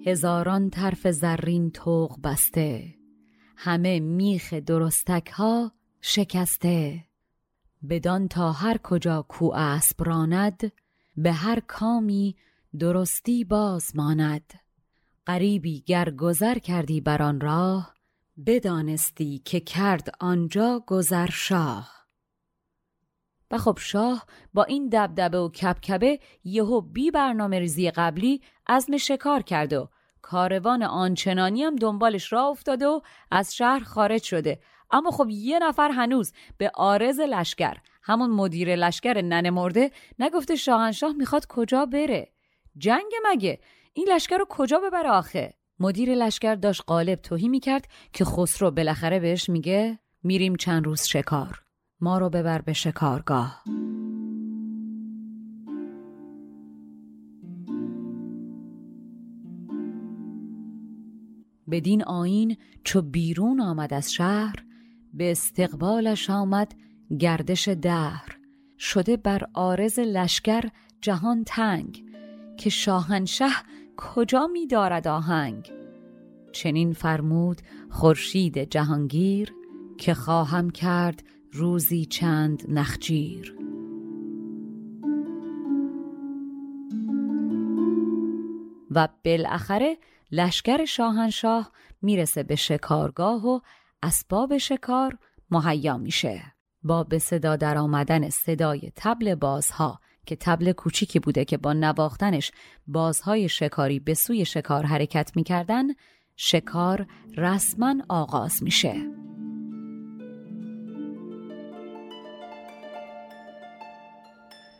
هزاران 0.07 0.71
طرف 0.71 1.11
زرین 1.11 1.71
توق 1.71 2.17
بسته. 2.25 2.96
همه 3.57 4.01
میخ 4.01 4.55
درستک 4.55 5.29
ها 5.29 5.73
شکسته. 6.01 7.05
بدان 7.89 8.29
تا 8.29 8.53
هر 8.53 8.79
کجا 8.79 9.23
کو 9.23 9.53
اسب 9.55 10.05
راند 10.05 10.73
به 11.17 11.33
هر 11.33 11.61
کامی 11.61 12.37
درستی 12.79 13.45
باز 13.45 13.97
ماند. 13.97 14.53
قریبی 15.27 15.81
گر 15.81 16.11
گذر 16.11 16.59
کردی 16.59 17.01
بر 17.01 17.23
آن 17.23 17.41
راه 17.41 17.95
بدانستی 18.47 19.39
که 19.39 19.61
کرد 19.61 20.17
آنجا 20.21 20.85
گذر 20.87 21.31
شاه. 21.31 21.97
و 23.51 23.59
خب 23.59 23.79
شاه 23.81 24.27
با 24.55 24.65
این 24.65 24.89
دبدبه 24.93 25.39
و 25.39 25.49
کبکبه 25.49 26.21
یهو 26.45 26.81
بی 26.81 27.11
برنامه 27.11 27.59
ریزی 27.59 27.91
قبلی 27.91 28.41
عزم 28.67 28.97
شکار 28.97 29.43
کرد 29.43 29.73
و 29.73 29.89
کاروان 30.27 30.83
آنچنانی 30.83 31.63
هم 31.63 31.77
دنبالش 31.77 32.33
راه 32.33 32.47
افتاده 32.47 32.87
و 32.87 33.01
از 33.31 33.57
شهر 33.57 33.85
خارج 33.85 34.23
شده. 34.23 34.59
اما 34.91 35.11
خب 35.11 35.27
یه 35.31 35.59
نفر 35.59 35.91
هنوز 35.91 36.33
به 36.59 36.71
آرز 36.75 37.21
لشکر 37.21 37.77
همون 38.03 38.31
مدیر 38.31 38.77
لشکر 38.77 39.23
ننه 39.23 39.51
مرده 39.51 39.91
نگفته 40.19 40.57
شاهنشاه 40.57 41.13
می‌خواد 41.13 41.47
کجا 41.47 41.87
بره. 41.87 42.33
جنگ 42.79 43.13
مگه؟ 43.31 43.59
این 43.93 44.09
لشکر 44.15 44.37
رو 44.37 44.47
کجا 44.49 44.79
ببره 44.79 45.11
آخه؟ 45.11 45.55
مدیر 45.81 46.15
لشکر 46.15 46.55
داشت 46.55 46.83
قالب 46.87 47.19
توهی 47.19 47.49
می‌کرد 47.49 47.89
که 48.13 48.25
خسرو 48.25 48.71
بالاخره 48.71 49.21
بهش 49.21 49.49
میگه 49.49 49.99
میریم 50.23 50.57
چند 50.57 50.87
روز 50.87 51.03
شکار. 51.03 51.63
ما 52.01 52.19
رو 52.19 52.31
ببر 52.31 52.61
به 52.61 52.73
شکارگاه. 52.73 53.63
بدین 61.71 62.05
آین 62.05 62.57
چو 62.85 63.03
بیرون 63.03 63.61
آمد 63.61 63.95
از 63.95 64.13
شهر 64.13 64.65
به 65.15 65.31
استقبالش 65.31 66.31
آمد 66.31 66.75
گردش 67.19 67.69
دهر. 67.69 68.39
شده 68.79 69.17
بر 69.17 69.43
آرز 69.55 69.99
لشکر 69.99 70.65
جهان 71.01 71.45
تنگ 71.45 72.05
که 72.57 72.71
شاهنشه 72.71 73.49
کجا 73.97 74.47
می 74.47 74.67
دارد 74.67 75.09
آهنگ؟ 75.09 75.73
چنین 76.53 76.93
فرمود 76.93 77.61
خورشید 77.91 78.71
جهانگیر 78.71 79.55
که 79.99 80.15
خواهم 80.15 80.71
کرد 80.71 81.23
روزی 81.53 82.05
چند 82.05 82.63
نخجیر. 82.69 83.57
و 88.91 89.09
بالاخره 89.25 89.97
لشکر 90.31 90.85
شاهنشاه 90.85 91.73
می‌رسه 92.03 92.43
به 92.43 92.57
شکارگاه 92.57 93.47
و 93.47 93.61
اسباب 94.03 94.59
شکار 94.59 95.19
مهیا 95.51 95.97
میشه. 95.97 96.43
با 96.83 97.05
به 97.05 97.19
صدا 97.19 97.57
در 97.57 97.79
آمدن 97.79 98.31
صدای 98.31 98.93
تبل 98.97 99.35
بازها 99.35 100.01
که 100.27 100.37
تبل 100.37 100.73
کوچیکی 100.73 101.19
بوده 101.19 101.45
که 101.45 101.57
با 101.57 101.73
نواختنش 101.73 102.53
بازهای 102.87 103.49
شکاری 103.49 104.01
به 104.01 104.15
سوی 104.15 104.45
شکار 104.45 104.87
حرکت 104.87 105.33
می‌کردن 105.37 105.85
شکار 106.37 107.07
رسما 107.37 107.95
آغاز 108.09 108.63
میشه. 108.63 108.95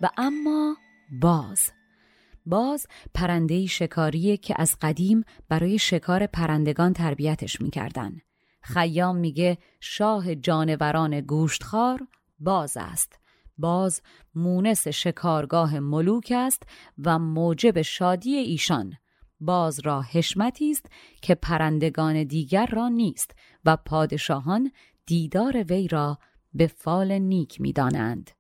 و 0.03 0.11
اما 0.17 0.77
باز 1.23 1.73
باز 2.47 2.87
پرندهی 3.15 3.69
شکاریه 3.69 4.37
که 4.37 4.55
از 4.59 4.77
قدیم 4.81 5.25
برای 5.49 5.79
شکار 5.79 6.27
پرندگان 6.27 6.93
تربیتش 6.93 7.61
می‌کردن. 7.61 8.21
خیام 8.61 9.17
میگه 9.17 9.59
شاه 9.81 10.35
جانوران 10.35 11.21
گوشتخوار 11.21 12.07
باز 12.39 12.77
است. 12.77 13.19
باز 13.59 14.03
مونس 14.35 14.89
شکارگاه 14.89 15.81
ملوک 15.81 16.33
است 16.37 16.63
و 17.05 17.19
موجب 17.19 17.83
شادی 17.83 18.35
ایشان. 18.35 18.93
باز 19.41 19.81
را 19.81 20.03
حشمتی 20.03 20.71
است 20.71 20.87
که 21.23 21.35
پرندگان 21.35 22.25
دیگر 22.25 22.67
را 22.67 22.89
نیست 22.89 23.35
و 23.65 23.77
پادشاهان 23.77 24.73
دیدار 25.07 25.63
وی 25.63 25.89
را 25.89 26.19
به 26.55 26.67
فال 26.67 27.13
نیک 27.13 27.61
می‌دانند. 27.61 28.31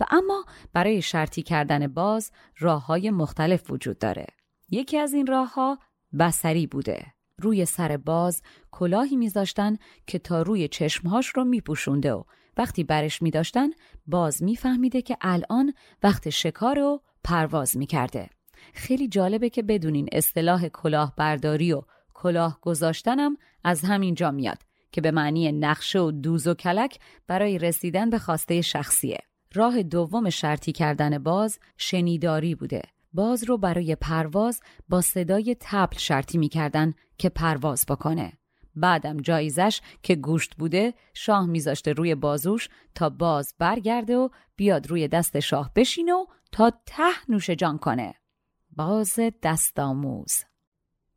و 0.00 0.04
اما 0.10 0.44
برای 0.72 1.02
شرطی 1.02 1.42
کردن 1.42 1.86
باز 1.86 2.32
راه 2.58 2.86
های 2.86 3.10
مختلف 3.10 3.70
وجود 3.70 3.98
داره. 3.98 4.26
یکی 4.70 4.98
از 4.98 5.12
این 5.12 5.26
راه 5.26 5.54
ها 5.54 5.78
بسری 6.18 6.66
بوده. 6.66 7.06
روی 7.38 7.64
سر 7.64 7.96
باز 7.96 8.42
کلاهی 8.70 9.16
میذاشتن 9.16 9.76
که 10.06 10.18
تا 10.18 10.42
روی 10.42 10.68
چشمهاش 10.68 11.28
رو 11.28 11.44
میپوشونده 11.44 12.12
و 12.12 12.22
وقتی 12.56 12.84
برش 12.84 13.22
میداشتن 13.22 13.70
باز 14.06 14.42
میفهمیده 14.42 15.02
که 15.02 15.16
الان 15.20 15.72
وقت 16.02 16.30
شکار 16.30 16.78
و 16.78 17.02
پرواز 17.24 17.76
می‌کرده. 17.76 18.30
خیلی 18.74 19.08
جالبه 19.08 19.50
که 19.50 19.62
بدونین 19.62 20.08
اصطلاح 20.12 20.68
کلاه 20.68 21.14
برداری 21.16 21.72
و 21.72 21.82
کلاه 22.14 22.58
گذاشتنم 22.62 23.36
از 23.64 23.82
همین 23.84 24.14
جا 24.14 24.30
میاد 24.30 24.58
که 24.92 25.00
به 25.00 25.10
معنی 25.10 25.52
نقشه 25.52 25.98
و 25.98 26.10
دوز 26.10 26.46
و 26.46 26.54
کلک 26.54 26.98
برای 27.26 27.58
رسیدن 27.58 28.10
به 28.10 28.18
خواسته 28.18 28.60
شخصیه. 28.60 29.29
راه 29.54 29.82
دوم 29.82 30.30
شرطی 30.30 30.72
کردن 30.72 31.18
باز 31.18 31.58
شنیداری 31.76 32.54
بوده. 32.54 32.82
باز 33.12 33.44
رو 33.44 33.58
برای 33.58 33.96
پرواز 33.96 34.60
با 34.88 35.00
صدای 35.00 35.56
تبل 35.60 35.98
شرطی 35.98 36.38
می‌کردن 36.38 36.94
که 37.18 37.28
پرواز 37.28 37.86
بکنه. 37.88 38.32
بعدم 38.74 39.16
جایزش 39.16 39.80
که 40.02 40.14
گوشت 40.14 40.54
بوده 40.54 40.94
شاه 41.14 41.46
میذاشته 41.46 41.92
روی 41.92 42.14
بازوش 42.14 42.68
تا 42.94 43.10
باز 43.10 43.54
برگرده 43.58 44.16
و 44.16 44.28
بیاد 44.56 44.86
روی 44.86 45.08
دست 45.08 45.40
شاه 45.40 45.70
بشینه 45.76 46.12
و 46.12 46.26
تا 46.52 46.72
ته 46.86 47.12
نوش 47.28 47.50
جان 47.50 47.78
کنه. 47.78 48.14
باز 48.76 49.18
دست 49.42 49.78
آموز 49.78 50.44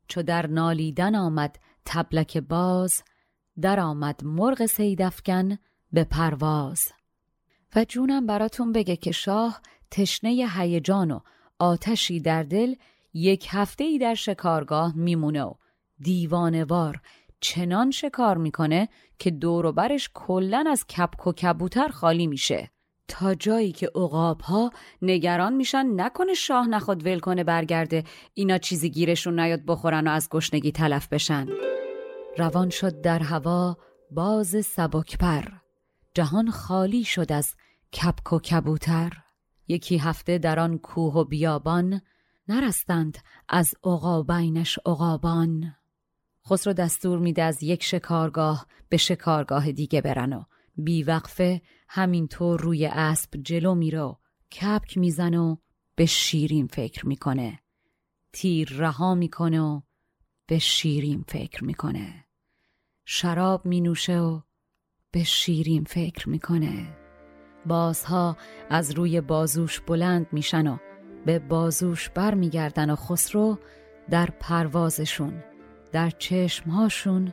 چو 0.08 0.22
در 0.22 0.46
نالیدن 0.46 1.14
آمد 1.14 1.58
تبلک 1.84 2.38
باز 2.38 3.02
در 3.60 3.80
آمد 3.80 4.20
مرغ 4.24 4.66
سیدفکن 4.66 5.58
به 5.92 6.04
پرواز 6.04 6.92
و 7.76 7.84
جونم 7.84 8.26
براتون 8.26 8.72
بگه 8.72 8.96
که 8.96 9.12
شاه 9.12 9.60
تشنه 9.90 10.46
هیجان 10.56 11.10
و 11.10 11.20
آتشی 11.58 12.20
در 12.20 12.42
دل 12.42 12.74
یک 13.14 13.46
هفته 13.50 13.84
ای 13.84 13.98
در 13.98 14.14
شکارگاه 14.14 14.96
میمونه 14.96 15.42
و 15.42 15.54
دیوانوار 15.98 17.00
چنان 17.40 17.90
شکار 17.90 18.36
می‌کنه 18.36 18.88
که 19.18 19.30
دور 19.30 19.66
و 19.66 19.72
برش 19.72 20.10
کلن 20.14 20.66
از 20.66 20.86
کپک 20.86 21.26
و 21.26 21.32
کبوتر 21.32 21.88
خالی 21.88 22.26
میشه. 22.26 22.70
تا 23.08 23.34
جایی 23.34 23.72
که 23.72 23.90
اقاب 23.94 24.40
ها 24.40 24.70
نگران 25.02 25.52
میشن 25.52 26.00
نکنه 26.00 26.34
شاه 26.34 26.68
نخود 26.68 27.06
ول 27.06 27.18
کنه 27.18 27.44
برگرده 27.44 28.04
اینا 28.34 28.58
چیزی 28.58 28.90
گیرشون 28.90 29.40
نیاد 29.40 29.60
بخورن 29.66 30.08
و 30.08 30.10
از 30.10 30.28
گشنگی 30.28 30.72
تلف 30.72 31.08
بشن. 31.08 31.48
روان 32.38 32.70
شد 32.70 33.00
در 33.00 33.18
هوا 33.18 33.76
باز 34.10 34.66
سبکپر 34.66 35.44
جهان 36.14 36.50
خالی 36.50 37.04
شد 37.04 37.32
از 37.32 37.54
کپک 38.02 38.32
و 38.32 38.38
کبوتر 38.38 39.12
یکی 39.68 39.98
هفته 39.98 40.38
در 40.38 40.58
آن 40.58 40.78
کوه 40.78 41.14
و 41.14 41.24
بیابان 41.24 42.00
نرستند 42.48 43.18
از 43.48 43.74
عقابینش 43.84 44.78
عقابان. 44.86 45.76
خسرو 46.50 46.72
دستور 46.72 47.18
میده 47.18 47.42
از 47.42 47.62
یک 47.62 47.82
شکارگاه 47.82 48.66
به 48.88 48.96
شکارگاه 48.96 49.72
دیگه 49.72 50.00
برن 50.00 50.32
و 50.32 50.44
بیوقفه 50.76 51.62
همینطور 51.88 52.60
روی 52.60 52.86
اسب 52.86 53.42
جلو 53.42 53.74
میره 53.74 54.00
و 54.00 54.14
کپک 54.60 54.98
میزن 54.98 55.34
و 55.34 55.56
به 55.94 56.06
شیرین 56.06 56.66
فکر 56.66 57.06
می‌کنه. 57.06 57.60
تیر 58.32 58.68
رها 58.76 59.14
می‌کنه 59.14 59.60
و 59.60 59.80
به 60.46 60.58
شیرین 60.58 61.24
فکر 61.28 61.64
می‌کنه. 61.64 62.24
شراب 63.04 63.66
مینوشه 63.66 64.18
و 64.18 64.40
به 65.10 65.24
شیرین 65.24 65.84
فکر 65.84 66.28
می‌کنه. 66.28 67.03
بازها 67.66 68.36
از 68.70 68.90
روی 68.90 69.20
بازوش 69.20 69.80
بلند 69.80 70.26
میشن 70.32 70.66
و 70.66 70.76
به 71.26 71.38
بازوش 71.38 72.08
برمیگردن 72.08 72.90
و 72.90 72.96
خسرو 72.96 73.58
در 74.10 74.28
پروازشون 74.40 75.44
در 75.92 76.10
چشمهاشون 76.10 77.32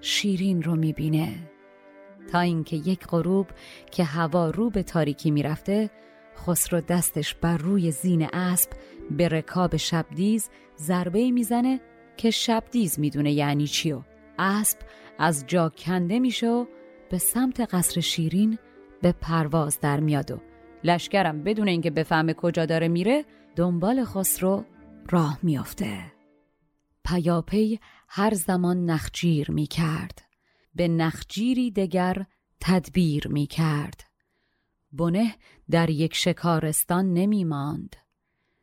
شیرین 0.00 0.62
رو 0.62 0.76
می‌بینه. 0.76 1.34
تا 2.32 2.40
اینکه 2.40 2.76
یک 2.76 3.06
غروب 3.06 3.46
که 3.90 4.04
هوا 4.04 4.50
رو 4.50 4.70
به 4.70 4.82
تاریکی 4.82 5.30
می‌رفته 5.30 5.90
خسرو 6.36 6.80
دستش 6.80 7.34
بر 7.34 7.56
روی 7.56 7.90
زین 7.90 8.28
اسب 8.32 8.70
به 9.10 9.28
رکاب 9.28 9.76
شبدیز 9.76 10.50
ضربه 10.78 11.30
می‌زنه 11.30 11.80
که 12.16 12.30
شبدیز 12.30 13.00
می‌دونه 13.00 13.32
یعنی 13.32 13.66
چی 13.66 13.92
و 13.92 14.00
اسب 14.38 14.78
از 15.18 15.44
جا 15.46 15.68
کنده 15.68 16.18
میشه 16.18 16.48
و 16.48 16.66
به 17.10 17.18
سمت 17.18 17.60
قصر 17.74 18.00
شیرین 18.00 18.58
به 19.02 19.12
پرواز 19.12 19.80
در 19.80 20.00
میاد 20.00 20.30
و 20.30 20.40
لشکرم 20.84 21.42
بدون 21.42 21.68
اینکه 21.68 21.90
بفهمه 21.90 22.34
کجا 22.34 22.66
داره 22.66 22.88
میره 22.88 23.24
دنبال 23.56 24.04
خسرو 24.04 24.64
راه 25.10 25.38
میافته. 25.42 26.12
پیاپی 27.04 27.80
هر 28.08 28.34
زمان 28.34 28.84
نخجیر 28.84 29.50
می‌کرد. 29.50 30.22
به 30.74 30.88
نخجیری 30.88 31.70
دگر 31.70 32.26
تدبیر 32.60 33.28
می‌کرد. 33.28 34.04
بنه 34.92 35.34
در 35.70 35.90
یک 35.90 36.14
شکارستان 36.14 37.12
نمی 37.12 37.44
ماند 37.44 37.96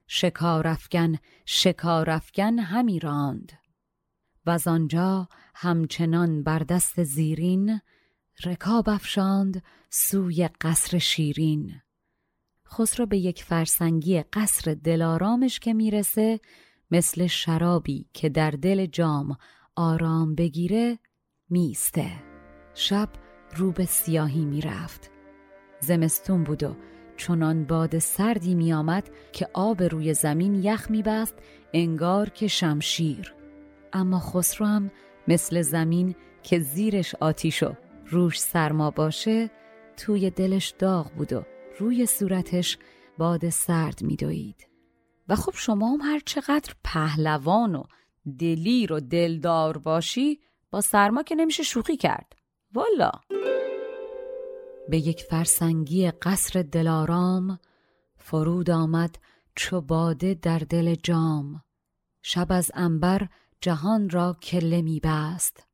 شکارفگن 0.07 1.15
شکارفگن 1.45 2.59
همی 2.59 2.99
راند. 2.99 3.51
و 4.45 4.59
آنجا 4.67 5.29
همچنان 5.55 6.43
بر 6.43 6.59
دست 6.59 7.03
زیرین 7.03 7.81
رکاب 8.45 8.89
افشاند 8.89 9.63
سوی 9.89 10.49
قصر 10.61 10.97
شیرین. 10.97 11.73
خسرو 12.67 13.05
به 13.05 13.17
یک 13.17 13.43
فرسنگی 13.43 14.21
قصر 14.21 14.73
دلارامش 14.73 15.59
که 15.59 15.73
می‌رسه 15.73 16.39
مثل 16.91 17.27
شرابی 17.27 18.09
که 18.13 18.29
در 18.29 18.51
دل 18.51 18.85
جام 18.85 19.37
آرام 19.75 20.35
بگیره 20.35 20.99
میسته. 21.49 22.11
شب 22.73 23.09
رو 23.55 23.71
به 23.71 23.85
سیاهی 23.85 24.45
می‌رفت. 24.45 25.11
زمستون 25.79 26.43
بود 26.43 26.63
و 26.63 26.75
چنان 27.17 27.63
باد 27.63 27.99
سردی 27.99 28.55
میآمد 28.55 29.09
که 29.33 29.47
آب 29.53 29.83
روی 29.83 30.13
زمین 30.13 30.55
یخ 30.63 30.91
میبست 30.91 31.35
انگار 31.73 32.29
که 32.29 32.47
شمشیر. 32.47 33.33
اما 33.93 34.19
خسرو 34.19 34.67
هم 34.67 34.91
مثل 35.27 35.61
زمین 35.61 36.15
که 36.43 36.59
زیرش 36.59 37.15
آتیش 37.15 37.63
و 37.63 37.73
روش 38.09 38.39
سرما 38.39 38.91
باشه 38.91 39.49
توی 39.97 40.29
دلش 40.29 40.73
داغ 40.79 41.11
بود 41.11 41.33
و 41.33 41.43
روی 41.79 42.05
صورتش 42.05 42.77
باد 43.17 43.49
سرد 43.49 44.01
میدوید 44.01 44.67
و 45.29 45.35
خب 45.35 45.51
شما 45.55 45.93
هم 45.93 46.01
هر 46.01 46.19
چقدر 46.25 46.73
پهلوان 46.83 47.75
و 47.75 47.83
دلیر 48.39 48.93
و 48.93 48.99
دلدار 48.99 49.77
باشی 49.77 50.39
با 50.71 50.81
سرما 50.81 51.23
که 51.23 51.35
نمیشه 51.35 51.63
شوخی 51.63 51.97
کرد. 51.97 52.33
والا. 52.73 53.11
به 54.89 54.97
یک 54.97 55.21
فرسنگی 55.21 56.11
قصر 56.11 56.61
دلارام 56.61 57.59
فرود 58.17 58.69
آمد 58.69 59.15
چو 59.55 59.81
باده 59.81 60.33
در 60.33 60.59
دل 60.59 60.95
جام. 60.95 61.63
شب 62.21 62.47
از 62.49 62.71
انبر 62.73 63.27
جهان 63.61 64.09
را 64.09 64.37
کله 64.43 64.81
می 64.81 64.99
بست. 65.03 65.67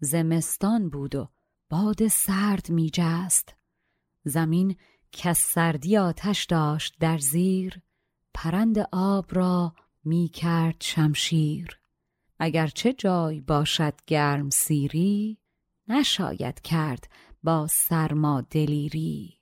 زمستان 0.00 0.88
بود 0.90 1.14
و 1.14 1.28
باد 1.70 2.08
سرد 2.08 2.70
می 2.70 2.90
جست 2.94 3.54
زمین 4.24 4.76
که 5.12 5.32
سردی 5.32 5.96
آتش 5.96 6.44
داشت 6.44 6.96
در 7.00 7.18
زیر 7.18 7.80
پرند 8.34 8.78
آب 8.92 9.26
را 9.30 9.74
می 10.04 10.28
کرد 10.28 10.76
شمشیر 10.80 11.80
چه 12.74 12.92
جای 12.92 13.40
باشد 13.40 13.94
گرم 14.06 14.50
سیری 14.50 15.38
نشاید 15.88 16.60
کرد 16.60 17.08
با 17.42 17.66
سرما 17.66 18.40
دلیری. 18.40 19.38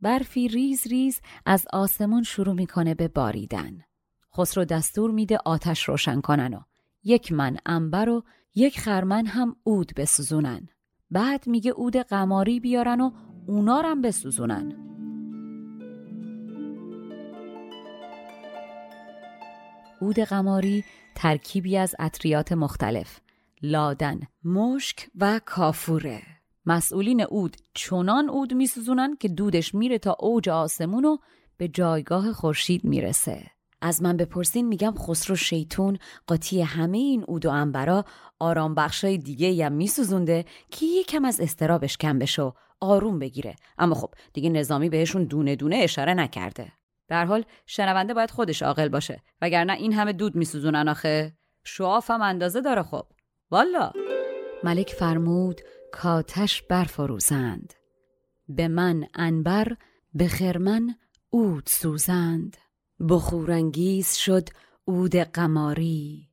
برفی 0.00 0.48
ریز 0.48 0.86
ریز 0.86 1.20
از 1.46 1.66
آسمون 1.72 2.22
شروع 2.22 2.54
می‌کنه 2.54 2.94
به 2.94 3.08
باریدن. 3.08 3.84
خسرو 4.36 4.64
دستور 4.64 5.10
میده 5.10 5.38
آتش 5.44 5.88
روشن 5.88 6.20
کنن 6.20 6.54
و 6.54 6.60
یک 7.04 7.32
من 7.32 7.56
انبر 7.66 8.08
و 8.08 8.22
یک 8.54 8.80
خرمن 8.80 9.26
هم 9.26 9.56
عود 9.66 9.92
بسوزونن. 9.96 10.68
بعد 11.12 11.46
میگه 11.46 11.72
عود 11.72 11.96
قماری 11.96 12.60
بیارن 12.60 13.00
و 13.00 13.10
اونا 13.46 13.82
هم 13.82 14.02
بسوزونن. 14.02 14.72
عود 20.00 20.18
قماری 20.18 20.84
ترکیبی 21.14 21.76
از 21.76 21.94
اطریات 21.98 22.52
مختلف 22.52 23.20
لادن، 23.62 24.20
مشک 24.44 25.08
و 25.16 25.40
کافوره. 25.46 26.22
مسئولین 26.66 27.20
عود 27.20 27.56
چنان 27.74 28.28
عود 28.28 28.54
میسوزونن 28.54 29.16
که 29.16 29.28
دودش 29.28 29.74
میره 29.74 29.98
تا 29.98 30.16
اوج 30.20 30.48
آسمون 30.48 31.04
و 31.04 31.16
به 31.56 31.68
جایگاه 31.68 32.32
خورشید 32.32 32.84
می‌رسه. 32.84 33.50
از 33.82 34.02
من 34.02 34.16
بپرسین 34.16 34.68
میگم 34.68 34.94
خسرو 34.98 35.36
شیطون 35.36 35.98
قاطی 36.26 36.62
همه 36.62 36.98
این 36.98 37.22
عود 37.22 37.46
و 37.46 37.50
انبرا 37.50 38.04
آرام 38.38 38.74
بخشای 38.74 39.18
دیگه 39.18 39.66
هم 39.66 39.72
میسوزونده 39.72 40.44
که 40.70 40.86
یکم 40.86 41.24
از 41.24 41.40
استرابش 41.40 41.96
کم 41.96 42.18
بشه 42.18 42.42
و 42.42 42.52
آروم 42.80 43.18
بگیره. 43.18 43.56
اما 43.78 43.94
خب 43.94 44.14
دیگه 44.32 44.50
نظامی 44.50 44.88
بهشون 44.88 45.24
دونه 45.24 45.56
دونه 45.56 45.76
اشاره 45.76 46.14
نکرده. 46.14 46.72
در 47.08 47.24
حال 47.24 47.44
شنونده 47.66 48.14
باید 48.14 48.30
خودش 48.30 48.62
عاقل 48.62 48.88
باشه. 48.88 49.22
وگرنه 49.42 49.72
این 49.72 49.92
همه 49.92 50.12
دود 50.12 50.36
میسوزونن 50.36 50.88
آخه. 50.88 51.32
شعاف 51.64 52.10
هم 52.10 52.22
اندازه 52.22 52.60
داره 52.60 52.82
خب. 52.82 53.06
والا! 53.50 53.92
ملک 54.64 54.88
فرمود 54.88 55.60
کاتش 55.92 56.62
برفروزند. 56.62 57.74
به 58.48 58.68
من 58.68 59.04
انبر 59.14 59.76
به 60.14 60.28
خرمن 60.28 60.94
اود 61.30 61.66
سوزند. 61.66 62.56
بخورانگیز 63.08 64.14
شد 64.14 64.48
اود 64.84 65.16
قماری. 65.16 66.28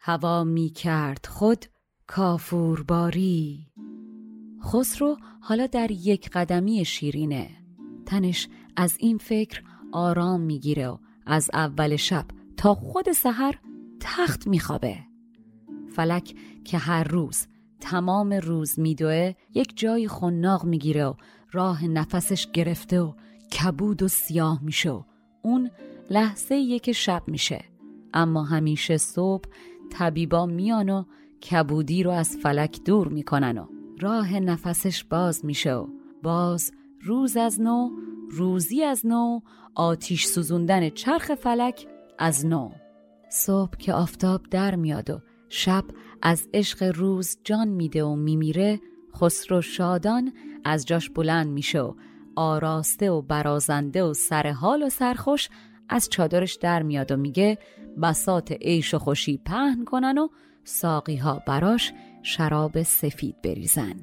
هوا 0.00 0.44
می 0.44 0.70
کرد 0.70 1.26
خود 1.26 1.64
کافورباری 2.06 3.66
خسرو 4.64 5.16
حالا 5.40 5.66
در 5.66 5.90
یک 5.90 6.30
قدمی 6.30 6.84
شیرینه. 6.84 7.50
تنش 8.06 8.48
از 8.76 8.96
این 8.98 9.18
فکر 9.18 9.62
آرام 9.92 10.40
می‌گیره 10.40 10.88
و 10.88 10.98
از 11.26 11.50
اول 11.52 11.96
شب 11.96 12.24
تا 12.56 12.74
خود 12.74 13.12
سحر 13.12 13.54
تخت 14.00 14.46
میخوابه. 14.46 14.98
فلک 15.96 16.34
که 16.64 16.78
هر 16.78 17.04
روز 17.04 17.46
تمام 17.80 18.32
روز 18.32 18.78
میدوه 18.78 19.34
یک 19.54 19.76
جای 19.76 20.08
خناق 20.08 20.64
می‌گیره 20.64 21.06
و 21.06 21.14
راه 21.52 21.86
نفسش 21.86 22.46
گرفته 22.52 23.00
و 23.00 23.12
کبود 23.60 24.02
و 24.02 24.08
سیاه 24.08 24.62
میشه 24.62 24.90
و 24.90 25.02
اون 25.42 25.70
لحظه 26.10 26.54
یک 26.54 26.92
شب 26.92 27.22
میشه. 27.26 27.64
اما 28.14 28.44
همیشه 28.44 28.96
صبح 28.96 29.44
طبیبا 29.90 30.46
میان 30.46 30.88
و 30.88 31.04
کبودی 31.50 32.02
رو 32.02 32.10
از 32.10 32.36
فلک 32.36 32.80
دور 32.84 33.08
می‌کنن 33.08 33.58
و 33.58 33.66
راه 34.00 34.40
نفسش 34.40 35.04
باز 35.04 35.44
میشه 35.44 35.74
و 35.74 35.86
باز 36.22 36.72
روز 37.00 37.36
از 37.36 37.60
نو 37.60 37.90
روزی 38.30 38.84
از 38.84 39.06
نو 39.06 39.40
آتیش 39.74 40.26
سوزوندن 40.26 40.90
چرخ 40.90 41.34
فلک 41.34 41.86
از 42.18 42.46
نو. 42.46 42.70
صبح 43.28 43.76
که 43.76 43.92
آفتاب 43.92 44.42
در 44.50 44.74
میاد 44.74 45.10
و 45.10 45.20
شب 45.48 45.84
از 46.22 46.48
عشق 46.54 46.82
روز 46.96 47.38
جان 47.44 47.68
میده 47.68 48.04
و 48.04 48.14
میمیره 48.14 48.80
خسرو 49.16 49.62
شادان 49.62 50.32
از 50.64 50.86
جاش 50.86 51.10
بلند 51.10 51.46
میشه 51.46 51.80
و 51.80 51.94
آراسته 52.36 53.10
و 53.10 53.22
برازنده 53.22 54.04
و 54.04 54.14
سرحال 54.14 54.82
و 54.82 54.88
سرخوش 54.88 55.48
از 55.88 56.08
چادرش 56.10 56.54
در 56.54 56.82
میاد 56.82 57.12
و 57.12 57.16
میگه 57.16 57.58
بسات 58.02 58.52
عیش 58.52 58.94
و 58.94 58.98
خوشی 58.98 59.40
پهن 59.44 59.84
کنن 59.84 60.18
و 60.18 60.28
ساقی 60.64 61.16
ها 61.16 61.42
براش 61.46 61.92
شراب 62.22 62.82
سفید 62.82 63.42
بریزن. 63.42 63.94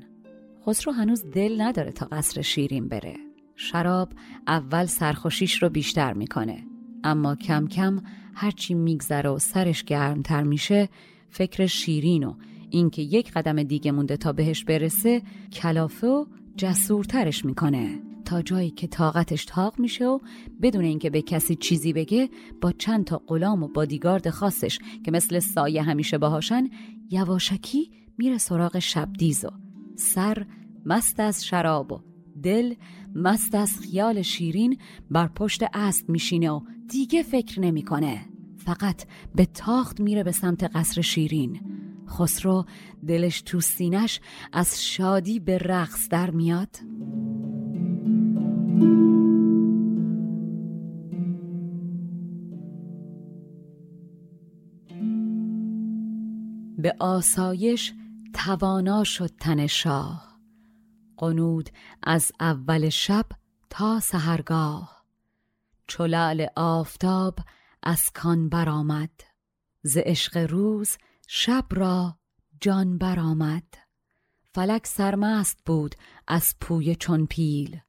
خسرو 0.68 0.94
هنوز 0.94 1.26
دل 1.32 1.62
نداره 1.62 1.92
تا 1.92 2.06
قصر 2.06 2.42
شیرین 2.42 2.88
بره. 2.88 3.16
شراب 3.56 4.10
اول 4.48 4.86
سرخوشیش 4.86 5.64
رو 5.64 5.70
بیشتر 5.70 6.14
می‌کنه. 6.14 6.64
اما 7.04 7.36
کم 7.36 7.68
کم 7.68 8.02
هرچی 8.34 8.74
میگذره 8.74 9.30
و 9.30 9.40
سرش 9.40 9.84
گرمتر 9.84 10.44
میشه 10.44 10.90
فکر 11.30 11.66
شیرین 11.66 12.24
و 12.24 12.34
اینکه 12.70 13.02
یک 13.02 13.32
قدم 13.32 13.64
دیگه 13.64 13.92
مونده 13.92 14.18
تا 14.18 14.34
بهش 14.34 14.64
برسه 14.64 15.22
کلافه 15.54 16.08
و 16.08 16.26
جسورترش 16.58 17.46
می‌کنه. 17.46 18.00
تا 18.24 18.42
جایی 18.42 18.72
که 18.72 18.88
طاقتش 18.88 19.46
تاق 19.46 19.80
میشه 19.80 20.06
و 20.06 20.20
بدون 20.62 20.86
اینکه 20.86 21.10
به 21.10 21.22
کسی 21.22 21.56
چیزی 21.56 21.94
بگه 21.94 22.30
با 22.62 22.72
چند 22.72 23.06
تا 23.06 23.22
غلام 23.28 23.64
و 23.64 23.68
بادیگارد 23.68 24.30
خاصش 24.30 24.80
که 25.06 25.12
مثل 25.12 25.40
سایه 25.40 25.82
همیشه 25.82 26.18
باهاشن 26.18 26.70
یواشکی 27.10 27.92
میره 28.18 28.38
سراغ 28.38 28.80
شبدیز 28.80 29.46
و 29.46 29.50
سر 29.96 30.46
مست 30.86 31.20
از 31.20 31.46
شراب 31.46 31.92
و 31.92 32.00
دل 32.44 32.74
مست 33.16 33.56
از 33.56 33.80
خیال 33.80 34.22
شیرین 34.22 34.78
بر 35.12 35.28
پشت 35.28 35.64
اسب 35.74 36.10
میشینه 36.10 36.52
و 36.52 36.62
دیگه 36.88 37.24
فکر 37.24 37.60
نمی‌کنه. 37.60 38.26
فقط 38.58 39.06
به 39.36 39.46
تاخت 39.46 40.00
میره 40.00 40.24
به 40.24 40.32
سمت 40.32 40.64
قصر 40.64 41.02
شیرین. 41.02 41.60
خسرو 42.10 42.66
دلش 43.08 43.42
تو 43.42 43.62
سینش 43.62 44.20
از 44.54 44.84
شادی 44.84 45.40
به 45.40 45.58
رقص 45.58 46.10
در 46.10 46.32
میاد. 46.32 46.78
به 56.78 56.96
آسایش 57.00 57.94
توانا 58.34 59.04
شد 59.04 59.32
تن 59.40 59.68
شاه. 59.68 60.40
قنود 61.18 61.70
از 62.04 62.32
اول 62.40 62.90
شب 62.90 63.26
تا 63.70 64.00
سهرگاه 64.00 65.06
چلال 65.88 66.48
آفتاب 66.56 67.40
از 67.84 68.12
کان 68.14 68.50
برآمد. 68.50 69.22
ز 69.84 69.98
عشق 69.98 70.38
روز 70.38 70.98
شب 71.28 71.66
را 71.72 72.18
جان 72.62 72.98
برآمد. 72.98 73.74
فلک 74.56 74.88
سرمست 74.88 75.60
بود 75.66 75.96
از 76.28 76.56
پوی 76.62 76.96
چون 76.96 77.26
پیل. 77.26 77.80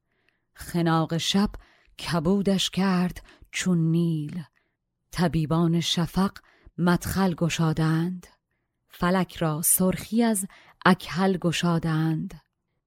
خناق 0.55 1.17
شب 1.17 1.49
کبودش 1.99 2.69
کرد 2.69 3.25
چون 3.51 3.77
نیل. 3.77 4.43
طبیبان 5.11 5.79
شفق 5.79 6.37
مدخل 6.77 7.33
گشادند. 7.33 8.27
فلک 8.89 9.35
را 9.35 9.61
سرخی 9.61 10.23
از 10.23 10.47
اکهل 10.85 11.37
گشادند. 11.37 12.41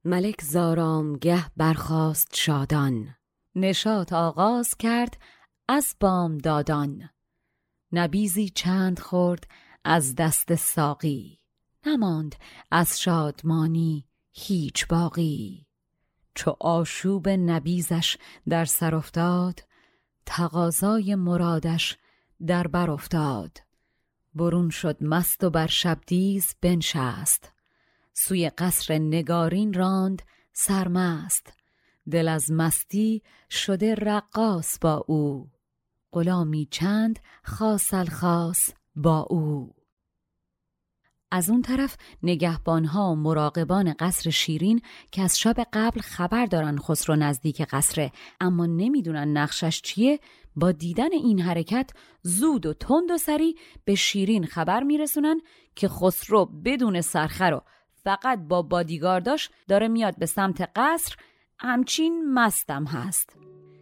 ملک 0.04 0.42
زارامگه 0.42 1.50
برخاست 1.56 2.34
شادان. 2.34 3.14
نشاط 3.54 4.12
آغاز 4.12 4.76
کرد 4.76 5.18
از 5.68 5.96
بام 6.00 6.38
دادان 6.38 7.10
نبیزی 7.92 8.48
چند 8.48 8.98
خورد 8.98 9.48
از 9.84 10.14
دست 10.14 10.54
ساقی. 10.54 11.38
نماند 11.86 12.34
از 12.70 13.00
شادمانی 13.00 14.06
هیچ 14.32 14.86
باقی. 14.86 15.67
چو 16.38 16.56
آشوب 16.60 17.28
نبیزش 17.28 18.16
در 18.48 18.64
سر 18.64 18.94
افتاد 18.94 19.60
تقاضای 20.26 21.14
مرادش 21.14 21.96
در 22.46 22.66
بر 22.66 22.90
افتاد. 22.90 23.58
برون 24.34 24.70
شد 24.70 25.04
مست 25.04 25.44
و 25.44 25.50
بر 25.50 25.66
شبدیز 25.66 26.54
بنشست. 26.60 27.52
سوی 28.14 28.50
قصر 28.50 28.98
نگارین 28.98 29.72
راند 29.72 30.22
سرمست. 30.52 31.52
دل 32.10 32.28
از 32.28 32.50
مستی 32.50 33.22
شده 33.50 33.94
رقاص 33.94 34.78
با 34.80 35.04
او. 35.06 35.50
غلامی 36.12 36.68
چند 36.70 37.18
خاص 37.42 38.70
با 38.96 39.20
او. 39.20 39.77
از 41.30 41.50
اون 41.50 41.62
طرف 41.62 41.96
نگهبانها 42.22 43.12
و 43.12 43.16
مراقبان 43.16 43.94
قصر 43.98 44.30
شیرین 44.30 44.82
که 45.12 45.22
از 45.22 45.38
شب 45.38 45.56
قبل 45.72 46.00
خبر 46.00 46.46
دارن 46.46 46.78
خسرو 46.78 47.16
نزدیک 47.16 47.62
قصره 47.62 48.12
اما 48.40 48.66
نمی‌دونن 48.66 49.36
نقشش 49.36 49.82
چیه 49.82 50.20
با 50.56 50.72
دیدن 50.72 51.12
این 51.12 51.40
حرکت 51.40 51.90
زود 52.22 52.66
و 52.66 52.74
تند 52.74 53.10
و 53.10 53.18
سری 53.18 53.54
به 53.84 53.94
شیرین 53.94 54.46
خبر 54.46 54.82
میرسونن 54.82 55.40
که 55.76 55.88
خسرو 55.88 56.44
بدون 56.64 57.00
سرخر 57.00 57.52
و 57.54 57.62
فقط 58.04 58.38
با 58.38 58.62
بادیگارداش 58.62 59.50
داره 59.68 59.88
میاد 59.88 60.18
به 60.18 60.26
سمت 60.26 60.70
قصر. 60.76 61.16
همچین 61.58 62.34
مستم 62.34 62.84
هست. 62.84 63.36